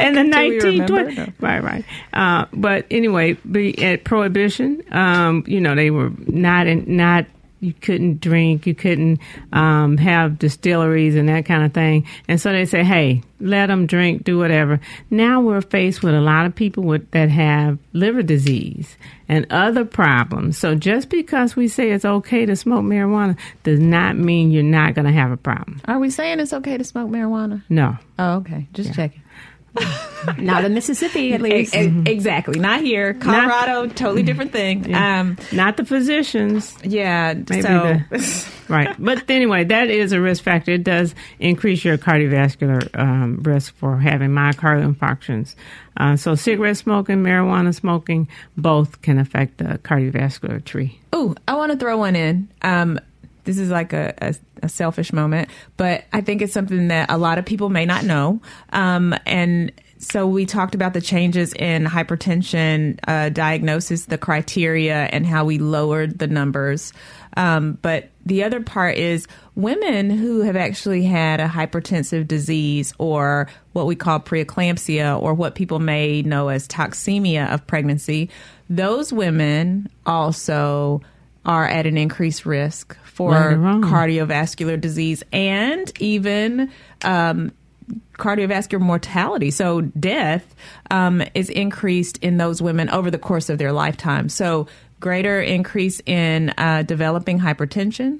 [0.00, 0.88] in the 1920s.
[0.88, 1.32] remember.
[1.40, 1.84] Right, right.
[2.12, 7.26] Uh, but anyway, be at prohibition, um, you know, they were not in, not.
[7.66, 9.18] You couldn't drink, you couldn't
[9.52, 12.06] um, have distilleries and that kind of thing.
[12.28, 14.80] And so they say, hey, let them drink, do whatever.
[15.10, 18.96] Now we're faced with a lot of people with, that have liver disease
[19.28, 20.56] and other problems.
[20.56, 24.94] So just because we say it's okay to smoke marijuana does not mean you're not
[24.94, 25.80] going to have a problem.
[25.86, 27.62] Are we saying it's okay to smoke marijuana?
[27.68, 27.96] No.
[28.18, 28.68] Oh, okay.
[28.72, 29.22] Just checking.
[30.38, 31.74] Not in Mississippi, at least.
[31.74, 32.58] E- exactly.
[32.58, 33.14] Not here.
[33.14, 34.92] Colorado, totally different thing.
[34.94, 36.76] Um, Not the physicians.
[36.82, 37.34] yeah.
[37.34, 38.94] Maybe so, the- right.
[38.98, 40.72] But anyway, that is a risk factor.
[40.72, 45.54] It does increase your cardiovascular um, risk for having myocardial infarctions.
[45.96, 51.00] Uh, so cigarette smoking, marijuana smoking, both can affect the cardiovascular tree.
[51.12, 52.48] Oh, I want to throw one in.
[52.62, 53.00] Um,
[53.46, 57.16] this is like a, a, a selfish moment, but I think it's something that a
[57.16, 58.40] lot of people may not know.
[58.70, 65.26] Um, and so we talked about the changes in hypertension uh, diagnosis, the criteria, and
[65.26, 66.92] how we lowered the numbers.
[67.36, 73.48] Um, but the other part is women who have actually had a hypertensive disease or
[73.72, 78.30] what we call preeclampsia or what people may know as toxemia of pregnancy,
[78.68, 81.00] those women also
[81.46, 83.82] are at an increased risk for Right or wrong.
[83.82, 86.70] cardiovascular disease and even
[87.02, 87.52] um,
[88.14, 89.50] cardiovascular mortality.
[89.50, 90.54] So death
[90.90, 94.28] um, is increased in those women over the course of their lifetime.
[94.28, 94.66] So
[94.98, 98.18] greater increase in uh, developing hypertension,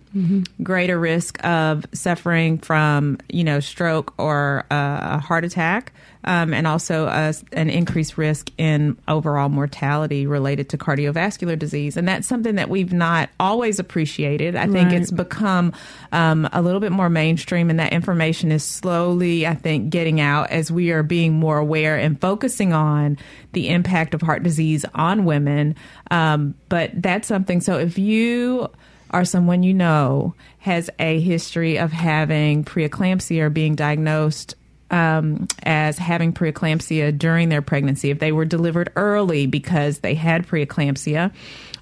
[0.63, 5.93] greater risk of suffering from you know stroke or uh, a heart attack.
[6.29, 11.97] Um, and also uh, an increased risk in overall mortality related to cardiovascular disease.
[11.97, 14.57] And that's something that we've not always appreciated.
[14.57, 15.01] I think Right.
[15.01, 15.73] it's become
[16.11, 20.51] um, a little bit more mainstream, and that information is slowly, I think, getting out
[20.51, 23.19] as we are being more aware and focusing on
[23.53, 25.77] the impact of heart disease on women.
[26.11, 27.61] Um, but that's something.
[27.61, 28.69] So if you
[29.13, 34.57] are someone you know has a history of having preeclampsia or being diagnosed
[34.91, 40.47] um, as having preeclampsia during their pregnancy, if they were delivered early because they had
[40.47, 41.33] preeclampsia,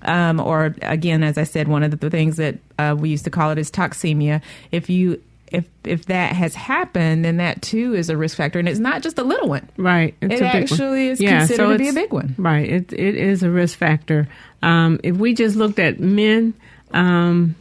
[0.03, 3.31] um, or again, as I said, one of the things that uh, we used to
[3.31, 4.43] call it is toxemia.
[4.71, 8.69] If you if if that has happened, then that too is a risk factor, and
[8.69, 9.69] it's not just a little one.
[9.77, 10.15] Right.
[10.21, 10.51] It a big one.
[10.51, 12.35] actually is considered to be a big one.
[12.37, 12.69] Right.
[12.69, 14.29] It, it is a risk factor.
[14.63, 16.55] Um, if we just looked at men,
[16.93, 17.55] um,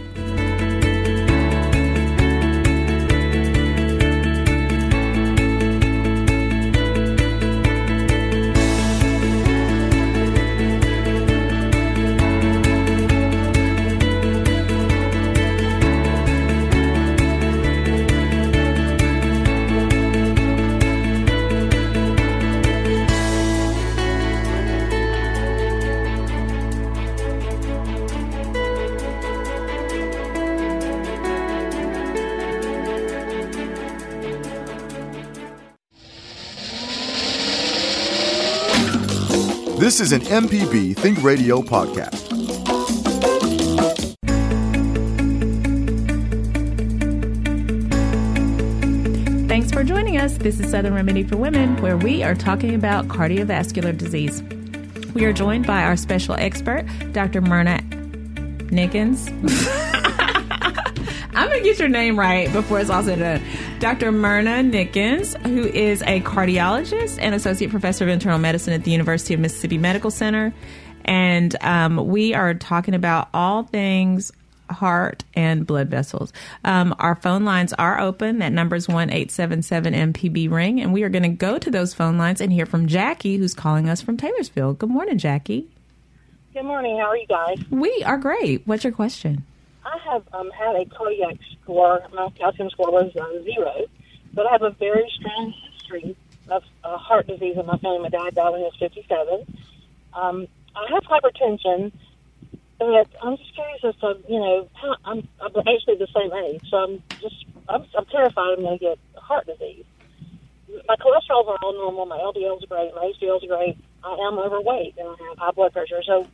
[39.80, 42.28] This is an MPB Think Radio podcast.
[49.48, 50.38] Thanks for joining us.
[50.38, 54.44] This is Southern Remedy for Women, where we are talking about cardiovascular disease.
[55.14, 57.40] We are joined by our special expert, Dr.
[57.40, 57.80] Myrna
[58.68, 59.30] Nickens.
[61.36, 63.49] I'm going to get your name right before it's all said and done.
[63.80, 64.12] Dr.
[64.12, 69.34] Myrna Nickens, who is a cardiologist and associate professor of internal medicine at the University
[69.34, 70.54] of Mississippi Medical Center.
[71.06, 74.34] And um, we are talking about all things
[74.70, 76.34] heart and blood vessels.
[76.66, 78.40] Um, our phone lines are open.
[78.40, 80.82] That number is 1 877 MPB ring.
[80.82, 83.54] And we are going to go to those phone lines and hear from Jackie, who's
[83.54, 84.74] calling us from Taylorsville.
[84.74, 85.70] Good morning, Jackie.
[86.54, 86.98] Good morning.
[86.98, 87.60] How are you guys?
[87.70, 88.68] We are great.
[88.68, 89.46] What's your question?
[89.90, 92.02] I have um, had a cardiac score.
[92.14, 93.86] My calcium score was uh, zero,
[94.34, 96.16] but I have a very strong history
[96.50, 98.00] of uh, heart disease in my family.
[98.00, 99.46] My dad died when he was 57.
[100.14, 101.92] Um, I have hypertension,
[102.78, 104.70] but I'm just curious as to, you know,
[105.06, 108.86] I'm, I'm actually the same age, so I'm just, I'm, I'm terrified I'm going to
[108.86, 109.86] get heart disease.
[110.88, 112.06] my cholesterol's are all normal.
[112.06, 112.94] My LDL's great.
[112.96, 113.78] My HDL's great.
[114.04, 116.02] I am overweight and I have high blood pressure.
[116.06, 116.28] So,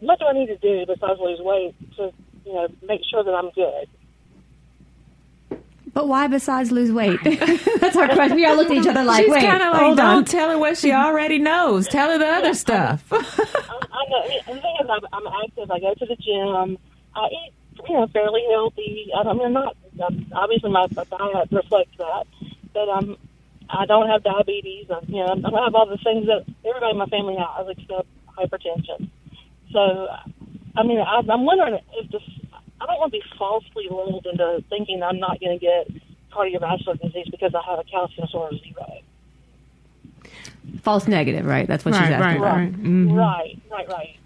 [0.00, 2.12] what do I need to do besides lose weight to,
[2.46, 3.88] you know, make sure that I'm good?
[5.92, 7.18] But why besides lose weight?
[7.24, 8.36] That's our question.
[8.36, 10.24] We all looked at each other like, She's wait, kind of like, hold don't on.
[10.24, 11.88] tell her what she already knows.
[11.88, 13.02] Tell her the other stuff.
[13.10, 14.22] I, I know.
[14.48, 15.70] And the thing is, I'm, I'm active.
[15.70, 16.76] I go to the gym.
[17.14, 17.52] I eat,
[17.88, 19.08] you know, fairly healthy.
[19.16, 19.76] I mean, I'm not.
[20.06, 22.26] Um, obviously, my, my diet reflects that,
[22.74, 23.16] but um,
[23.70, 24.86] I don't have diabetes.
[24.90, 27.66] I, you know, I don't have all the things that everybody in my family has,
[27.70, 29.08] except hypertension.
[29.72, 30.08] So,
[30.76, 32.22] I mean, I, I'm wondering if this.
[32.80, 35.88] I don't want to be falsely lulled into thinking I'm not going to get
[36.30, 38.86] cardiovascular disease because I have a calcium score of zero.
[40.82, 41.66] False negative, right?
[41.66, 42.42] That's what she's Right, asking.
[42.42, 42.72] right, right.
[42.72, 43.16] Mhm.
[43.16, 44.16] Right, right, right.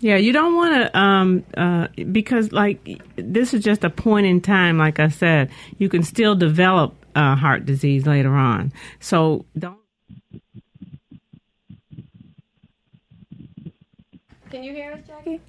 [0.00, 4.40] Yeah, you don't want to, um, uh, because like this is just a point in
[4.40, 4.78] time.
[4.78, 8.72] Like I said, you can still develop uh, heart disease later on.
[9.00, 9.76] So don't.
[14.50, 15.40] Can you hear us, Jackie?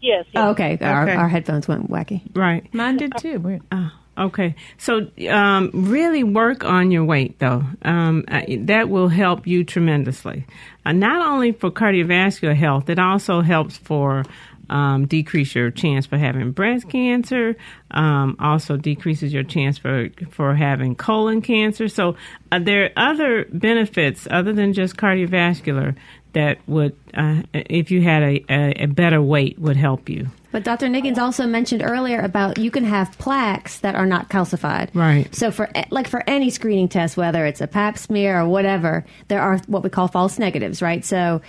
[0.00, 0.24] Yes.
[0.26, 0.26] yes.
[0.36, 0.78] Oh, okay.
[0.80, 1.14] Our, Okay.
[1.16, 2.22] our headphones went wacky.
[2.36, 2.72] Right.
[2.72, 3.40] Mine did too.
[3.40, 3.62] Weird.
[3.72, 4.54] Oh, okay.
[4.76, 7.64] So um, really work on your weight, though.
[7.82, 10.46] Um, uh, that will help you tremendously.
[10.86, 14.24] Uh, not only for cardiovascular health, it also helps for
[14.70, 17.56] um, decrease your chance for having breast cancer.
[17.90, 21.88] Um, also decreases your chance for for having colon cancer.
[21.88, 22.16] So
[22.52, 25.96] uh, there are other benefits other than just cardiovascular
[26.32, 30.28] that would, uh, if you had a, a, a better weight, would help you.
[30.50, 30.86] But Dr.
[30.86, 34.88] Nickens also mentioned earlier about you can have plaques that are not calcified.
[34.94, 35.32] Right.
[35.34, 39.42] So for like for any screening test, whether it's a Pap smear or whatever, there
[39.42, 41.04] are what we call false negatives, right?
[41.04, 41.42] So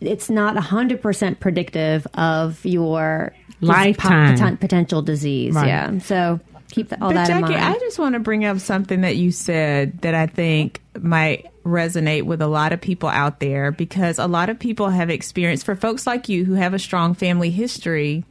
[0.00, 4.36] it's not 100% predictive of your Lifetime.
[4.36, 5.54] poten- potential disease.
[5.54, 5.68] Right.
[5.68, 5.98] Yeah.
[6.00, 7.76] So keep the, all But that in Jackie, mind.
[7.76, 12.24] I just want to bring up something that you said that I think might resonate
[12.24, 15.76] with a lot of people out there because a lot of people have experienced, for
[15.76, 18.24] folks like you who have a strong family history,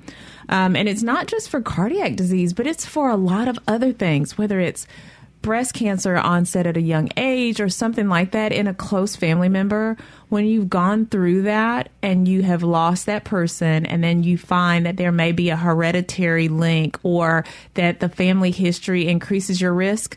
[0.49, 3.93] um, and it's not just for cardiac disease, but it's for a lot of other
[3.93, 4.86] things, whether it's
[5.41, 9.49] breast cancer onset at a young age or something like that in a close family
[9.49, 9.97] member,
[10.29, 14.86] when you've gone through that and you have lost that person, and then you find
[14.86, 20.15] that there may be a hereditary link or that the family history increases your risk.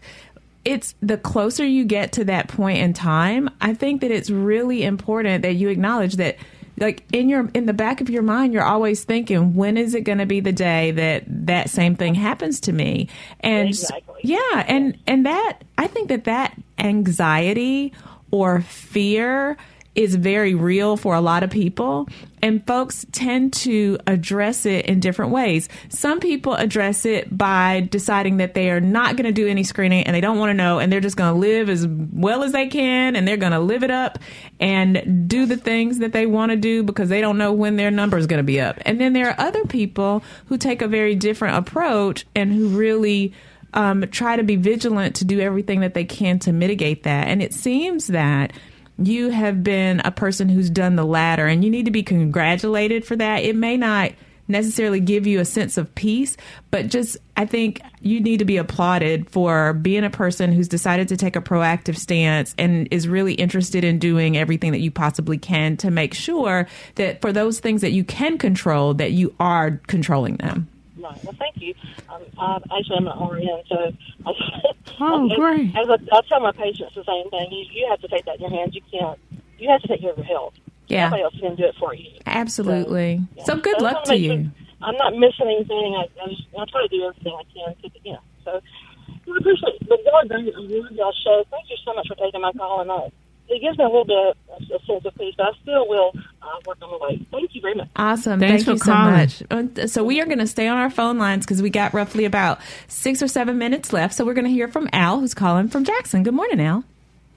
[0.64, 4.82] It's the closer you get to that point in time, I think that it's really
[4.82, 6.36] important that you acknowledge that
[6.78, 10.00] like in your in the back of your mind you're always thinking when is it
[10.00, 13.08] going to be the day that that same thing happens to me
[13.38, 14.20] and Exactly.
[14.24, 17.92] yeah and and that i think that that anxiety
[18.32, 19.56] or fear
[19.94, 22.08] is very real for a lot of people
[22.42, 28.38] and folks tend to address it in different ways some people address it by deciding
[28.38, 30.78] that they are not going to do any screening and they don't want to know
[30.78, 33.60] and they're just going to live as well as they can and they're going to
[33.60, 34.18] live it up
[34.60, 37.90] and do the things that they want to do because they don't know when their
[37.90, 40.88] number is going to be up and then there are other people who take a
[40.88, 43.32] very different approach and who really
[43.74, 47.26] um, try to be vigilant to do everything that they can to mitigate that.
[47.26, 48.52] And it seems that
[48.98, 53.04] you have been a person who's done the latter, and you need to be congratulated
[53.04, 53.42] for that.
[53.42, 54.12] It may not
[54.46, 56.36] necessarily give you a sense of peace,
[56.70, 61.08] but just I think you need to be applauded for being a person who's decided
[61.08, 65.38] to take a proactive stance and is really interested in doing everything that you possibly
[65.38, 69.80] can to make sure that for those things that you can control, that you are
[69.86, 70.68] controlling them.
[71.04, 71.74] Well, thank you.
[72.08, 73.92] Um, I, actually, I'm an RN, so
[74.26, 74.32] I,
[75.00, 75.74] Oh, great.
[75.76, 77.48] As I, I tell my patients the same thing.
[77.50, 78.74] You, you have to take that in your hands.
[78.74, 79.18] You can't.
[79.58, 80.54] You have to take care of your health.
[80.88, 81.04] Yeah.
[81.06, 82.10] Nobody else can do it for you.
[82.26, 83.20] Absolutely.
[83.36, 83.44] Yeah.
[83.44, 84.28] So good I luck wanna you.
[84.28, 84.52] sure
[84.82, 85.96] I'm not missing anything.
[85.96, 87.74] I, I, just, I try to do everything I can.
[87.74, 88.60] To, you know, so
[89.08, 90.20] I appreciate y'all, are.
[90.20, 91.44] I love y'all show.
[91.50, 92.80] Thank you so much for taking my call.
[92.82, 93.08] And uh,
[93.48, 95.34] it gives me a little bit of a sense of peace.
[95.36, 97.26] But I still will uh, work on the weight.
[97.30, 97.88] Thank you very much.
[97.96, 98.40] Awesome.
[98.40, 99.28] Thanks Thank for you calling.
[99.28, 99.78] so much.
[99.78, 102.24] Uh, So we are going to stay on our phone lines because we got roughly
[102.24, 104.14] about six or seven minutes left.
[104.14, 106.22] So we're going to hear from Al, who's calling from Jackson.
[106.22, 106.84] Good morning, Al.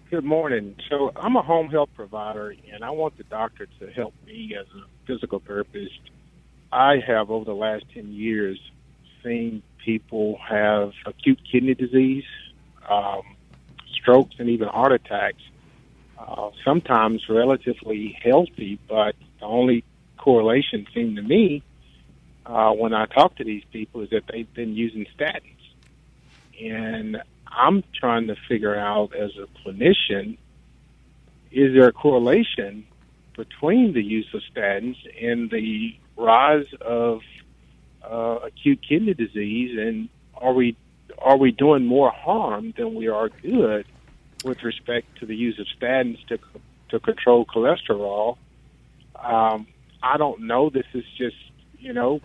[0.10, 0.76] Good morning.
[0.90, 4.66] So I'm a home health provider, and I want the doctor to help me as
[4.68, 6.00] a physical therapist.
[6.72, 8.58] I have, over the last 10 years,
[9.24, 12.24] seen people have acute kidney disease,
[12.90, 13.22] um,
[13.94, 15.42] strokes, and even heart attacks.
[16.18, 19.84] Uh, sometimes relatively healthy, but the only
[20.18, 21.62] correlation seemed to me
[22.46, 25.44] uh, when I talk to these people is that they've been using statins.
[26.60, 30.38] And I'm trying to figure out as a clinician,
[31.52, 32.86] is there a correlation
[33.36, 37.22] between the use of statins and the rise of
[38.04, 40.76] uh, acute kidney disease, and are we
[41.20, 43.86] are we doing more harm than we are good
[44.48, 46.40] with respect to the use of statins to
[46.90, 48.38] to control cholesterol.
[49.16, 49.68] Um,
[50.02, 50.70] I don't know.
[50.70, 51.36] This is just
[51.80, 52.22] you know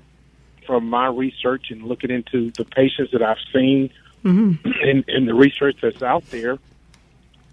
[0.66, 3.91] from my research and looking into the patients that I've seen
[4.25, 4.68] Mm-hmm.
[4.89, 6.57] in, in the research that's out there.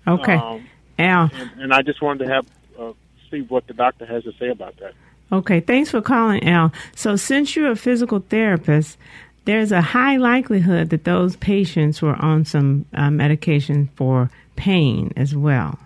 [0.07, 0.35] Okay.
[0.35, 0.67] Um,
[0.99, 1.31] Al.
[1.33, 2.45] and, and I just wanted to have
[2.79, 2.93] uh,
[3.31, 4.93] see what the doctor has to say about that.
[5.31, 6.71] Okay, thanks for calling, Al.
[6.95, 8.99] So, since you're a physical therapist,
[9.45, 14.29] there's a high likelihood that those patients were on some uh, medication for
[14.59, 15.79] pain as well.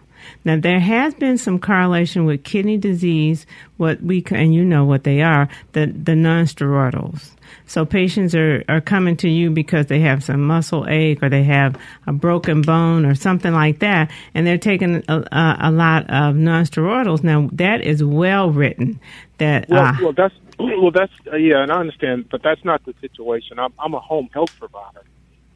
[0.46, 3.46] Now, there has been some correlation with kidney disease,
[3.78, 7.32] what we and you know what they are, the the nonsteroidals.
[7.66, 11.44] So patients are, are coming to you because they have some muscle ache or they
[11.44, 16.04] have a broken bone or something like that, and they're taking a, a, a lot
[16.04, 17.24] of nonsteroidals.
[17.24, 19.00] Now, that is well written.
[19.38, 22.84] That Well, uh, well, that's well, that's uh, yeah, and I understand, but that's not
[22.86, 23.60] the situation.
[23.60, 25.04] I'm I'm a home health provider.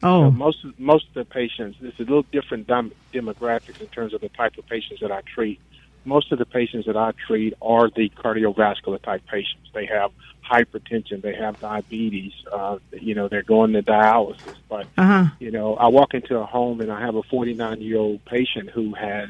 [0.02, 3.80] Oh, You know, most of, most of the patients, it's a little different dem- demographics
[3.80, 5.60] in terms of the type of patients that I treat.
[6.04, 9.68] Most of the patients that I treat are the cardiovascular type patients.
[9.74, 10.10] They have
[10.50, 12.32] hypertension, they have diabetes.
[12.50, 14.56] Uh, you know, they're going to dialysis.
[14.68, 15.24] But uh huh.
[15.38, 18.70] you know, I walk into a home and I have a 49 year old patient
[18.70, 19.28] who has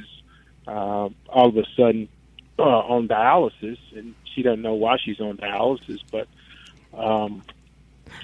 [0.67, 2.09] uh, all of a sudden
[2.59, 6.29] uh, on dialysis, and she doesn't know why she's on dialysis, but.
[6.95, 7.43] Um,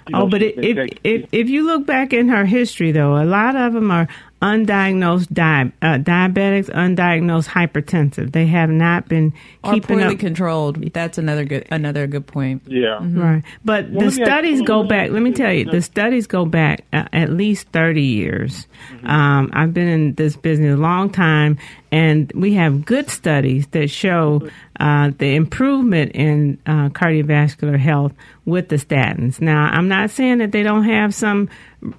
[0.08, 2.92] you Oh, know, but it, been if, if if you look back in her history,
[2.92, 4.08] though, a lot of them are
[4.42, 8.32] undiagnosed di- uh, diabetics, undiagnosed hypertensive.
[8.32, 9.32] They have not been
[9.62, 10.20] Or keeping poorly up.
[10.20, 10.92] controlled.
[10.92, 12.62] That's another good another good point.
[12.66, 12.98] yeah.
[13.02, 15.10] Right, but Well, the let ask- studies go back.
[15.10, 18.66] Let me tell you, the studies go back uh, at least thirty years.
[19.04, 21.58] Um, I've been in this business a long time,
[21.90, 24.46] and we have good studies that show
[24.80, 28.12] uh, the improvement in uh, cardiovascular health
[28.44, 29.40] with the statins.
[29.40, 31.48] Now, I'm not saying that they don't have some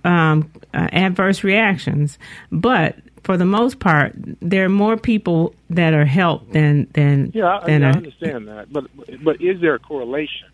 [0.03, 2.17] um, uh, adverse reactions,
[2.51, 7.59] but for the most part, there are more people that are helped than than Yeah,
[7.59, 8.85] I, than I understand that, but
[9.23, 10.49] but is there a correlation?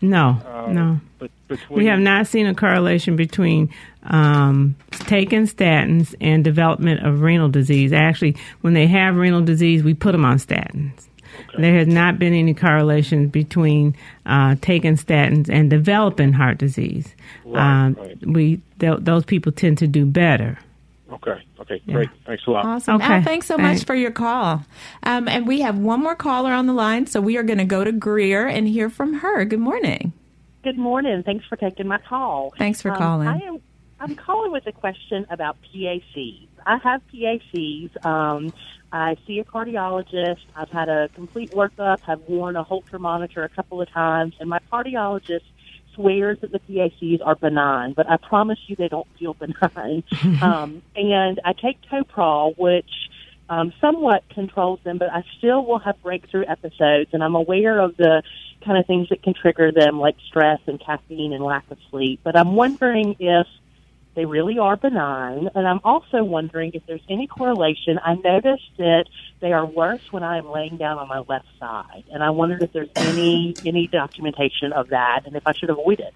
[0.00, 1.00] No, Uh, no.
[1.18, 3.70] But between We have not seen a correlation between
[4.02, 7.92] um, taking statins and development of renal disease.
[7.92, 11.05] Actually, when they have renal disease, we put them on statins.
[11.58, 13.94] There has not been any correlation between
[14.24, 17.14] uh, taking statins and developing heart disease.
[17.44, 18.26] Right, um, right.
[18.26, 20.58] We th- those people tend to do better.
[21.12, 22.08] Okay, okay, great.
[22.26, 22.64] Thanks a lot.
[22.64, 22.96] Awesome.
[22.96, 23.04] Okay.
[23.14, 23.80] Al, thanks so Thanks.
[23.80, 24.64] much for your call.
[25.04, 27.64] Um, and we have one more caller on the line, so we are going to
[27.64, 29.44] go to Greer and hear from her.
[29.44, 30.12] Good morning.
[30.64, 31.22] Good morning.
[31.22, 32.52] Thanks for taking my call.
[32.58, 33.28] Thanks for Um, calling.
[33.28, 33.60] I am
[34.00, 36.48] I'm calling with a question about PACs.
[36.66, 38.04] I have PACs.
[38.04, 38.52] Um,
[38.96, 40.46] I see a cardiologist.
[40.54, 41.98] I've had a complete workup.
[42.06, 45.42] I've worn a Holter monitor a couple of times, and my cardiologist
[45.94, 50.04] swears that the PACs are benign, but I promise you they don't feel benign.
[50.42, 52.90] um, and I take Toprol, which
[53.48, 57.96] um, somewhat controls them, but I still will have breakthrough episodes, and I'm aware of
[57.96, 58.22] the
[58.64, 62.20] kind of things that can trigger them, like stress and caffeine and lack of sleep.
[62.24, 63.46] But I'm wondering if
[64.16, 68.00] they really are benign, and I'm also wondering if there's any correlation.
[68.02, 69.04] I noticed that
[69.40, 72.62] they are worse when I am laying down on my left side, and I wondered
[72.62, 76.14] if there's any any documentation of that, and if I should avoid it.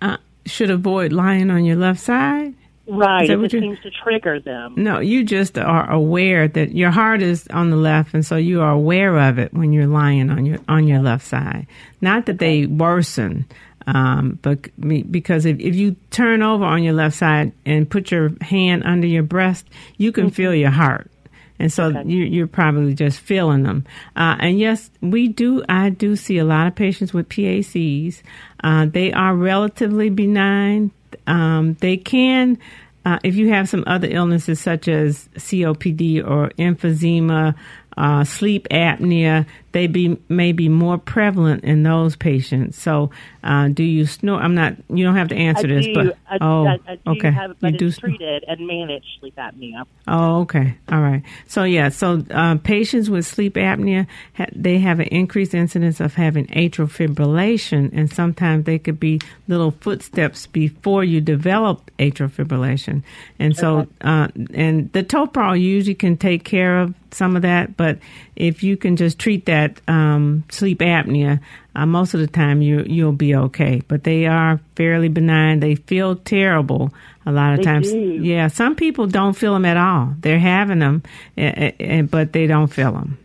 [0.00, 0.16] Uh,
[0.46, 2.54] should avoid lying on your left side.
[2.86, 4.74] Right, Is that if what it seems to trigger them.
[4.76, 8.62] No, you just are aware that your heart is on the left, and so you
[8.62, 11.66] are aware of it when you're lying on your on your left side.
[12.00, 13.44] Not that they worsen,
[13.86, 14.68] um, but
[15.10, 19.06] because if, if you turn over on your left side and put your hand under
[19.06, 19.66] your breast,
[19.96, 21.10] you can feel your heart.
[21.58, 23.84] And so you, you're probably just feeling them.
[24.16, 25.62] Uh, and yes, we do.
[25.68, 28.22] I do see a lot of patients with PACs.
[28.64, 30.90] Uh, they are relatively benign.
[31.26, 32.58] Um, they can,
[33.04, 37.54] uh, if you have some other illnesses such as COPD or emphysema,
[37.96, 42.80] uh, sleep apnea, they be may be more prevalent in those patients.
[42.80, 43.10] So,
[43.44, 44.40] uh, do you snore?
[44.40, 44.74] I'm not.
[44.88, 47.30] You don't have to answer I this, do, but I, oh, I, I do okay,
[47.30, 49.84] have, but you do treated and managed sleep apnea.
[50.08, 50.76] Oh, okay.
[50.90, 51.22] All right.
[51.46, 56.14] So, yeah, so uh, patients with sleep apnea, ha- they have an increased incidence of
[56.14, 63.02] having atrial fibrillation, and sometimes they could be little footsteps before you develop atrial fibrillation.
[63.38, 67.98] And so, uh, and the Toprol usually can take care of some of that, but
[68.40, 71.40] if you can just treat that um, sleep apnea,
[71.76, 73.82] uh, most of the time you you'll be okay.
[73.86, 75.60] But they are fairly benign.
[75.60, 76.92] They feel terrible
[77.26, 77.92] a lot of They times.
[77.92, 77.98] do.
[77.98, 80.14] Yeah, some people don't feel them at all.
[80.20, 81.02] They're having them,
[81.36, 83.18] eh, eh, eh, but they don't feel them.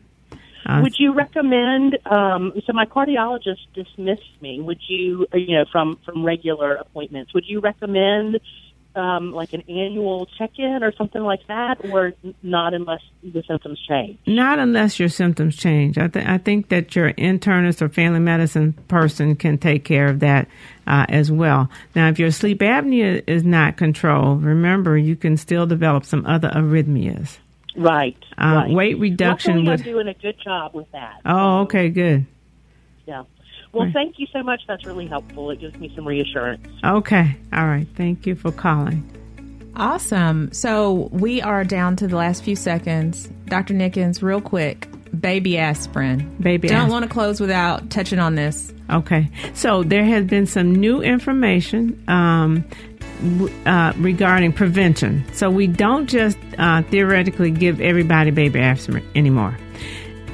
[0.65, 1.97] Uh, Would you recommend?
[2.05, 4.59] Um, so my cardiologist dismissed me.
[4.61, 7.33] Would you, you know, from from regular appointments?
[7.33, 8.39] Would you recommend
[8.95, 14.17] um, like an annual check-in or something like that, or not unless the symptoms change?
[14.25, 15.97] Not unless your symptoms change.
[15.97, 20.19] I, th- I think that your internist or family medicine person can take care of
[20.21, 20.47] that
[20.87, 21.69] uh, as well.
[21.95, 26.49] Now, if your sleep apnea is not controlled, remember you can still develop some other
[26.49, 27.37] arrhythmias.
[27.77, 28.17] Right.
[28.37, 28.71] Uh, right.
[28.71, 29.79] Weight reduction Luckily, would.
[29.79, 31.19] I'm doing a good job with that.
[31.25, 32.25] Oh, okay, good.
[33.05, 33.23] Yeah.
[33.75, 33.93] Well, Right.
[33.93, 34.61] thank you so much.
[34.67, 35.51] That's really helpful.
[35.51, 36.65] It gives me some reassurance.
[36.83, 37.85] Okay, all right.
[37.95, 39.03] Thank you for calling.
[39.75, 40.49] Awesome.
[40.53, 43.27] So we are down to the last few seconds.
[43.47, 43.73] Dr.
[43.73, 44.87] Nickens, real quick,
[45.19, 46.33] baby aspirin.
[46.39, 46.91] Baby Don't aspirin.
[46.93, 48.73] want to close without touching on this.
[48.89, 52.63] Okay, so there has been some new information um,
[53.65, 55.25] uh, regarding prevention.
[55.33, 59.57] So we don't just uh, theoretically give everybody baby aspirin anymore.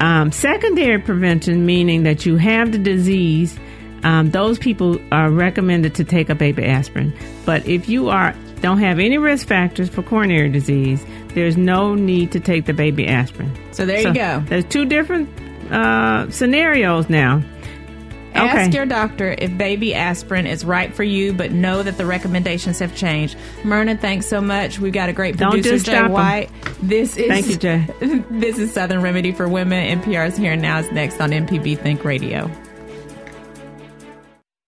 [0.02, 3.58] Um, secondary prevention, meaning that you have the disease,
[4.04, 7.14] um, those people are recommended to take a baby aspirin.
[7.46, 12.32] But if you are don't have any risk factors for coronary disease, there's no need
[12.32, 13.52] to take the baby aspirin.
[13.74, 14.44] So there you go.
[14.48, 15.30] There's two different
[15.72, 17.44] uh, scenarios now.
[18.34, 18.76] Ask Okay.
[18.78, 22.96] your doctor if baby aspirin is right for you, but know that the recommendations have
[22.96, 23.36] changed.
[23.64, 24.80] Myrna, thanks so much.
[24.80, 26.12] We've got a great Don't producer, Jay 'em.
[26.12, 26.50] White.
[26.82, 27.86] This is Thank you, Jay.
[28.32, 30.00] this is Southern Remedy for Women.
[30.02, 32.50] NPR's Here and Now is next on MPB Think Radio.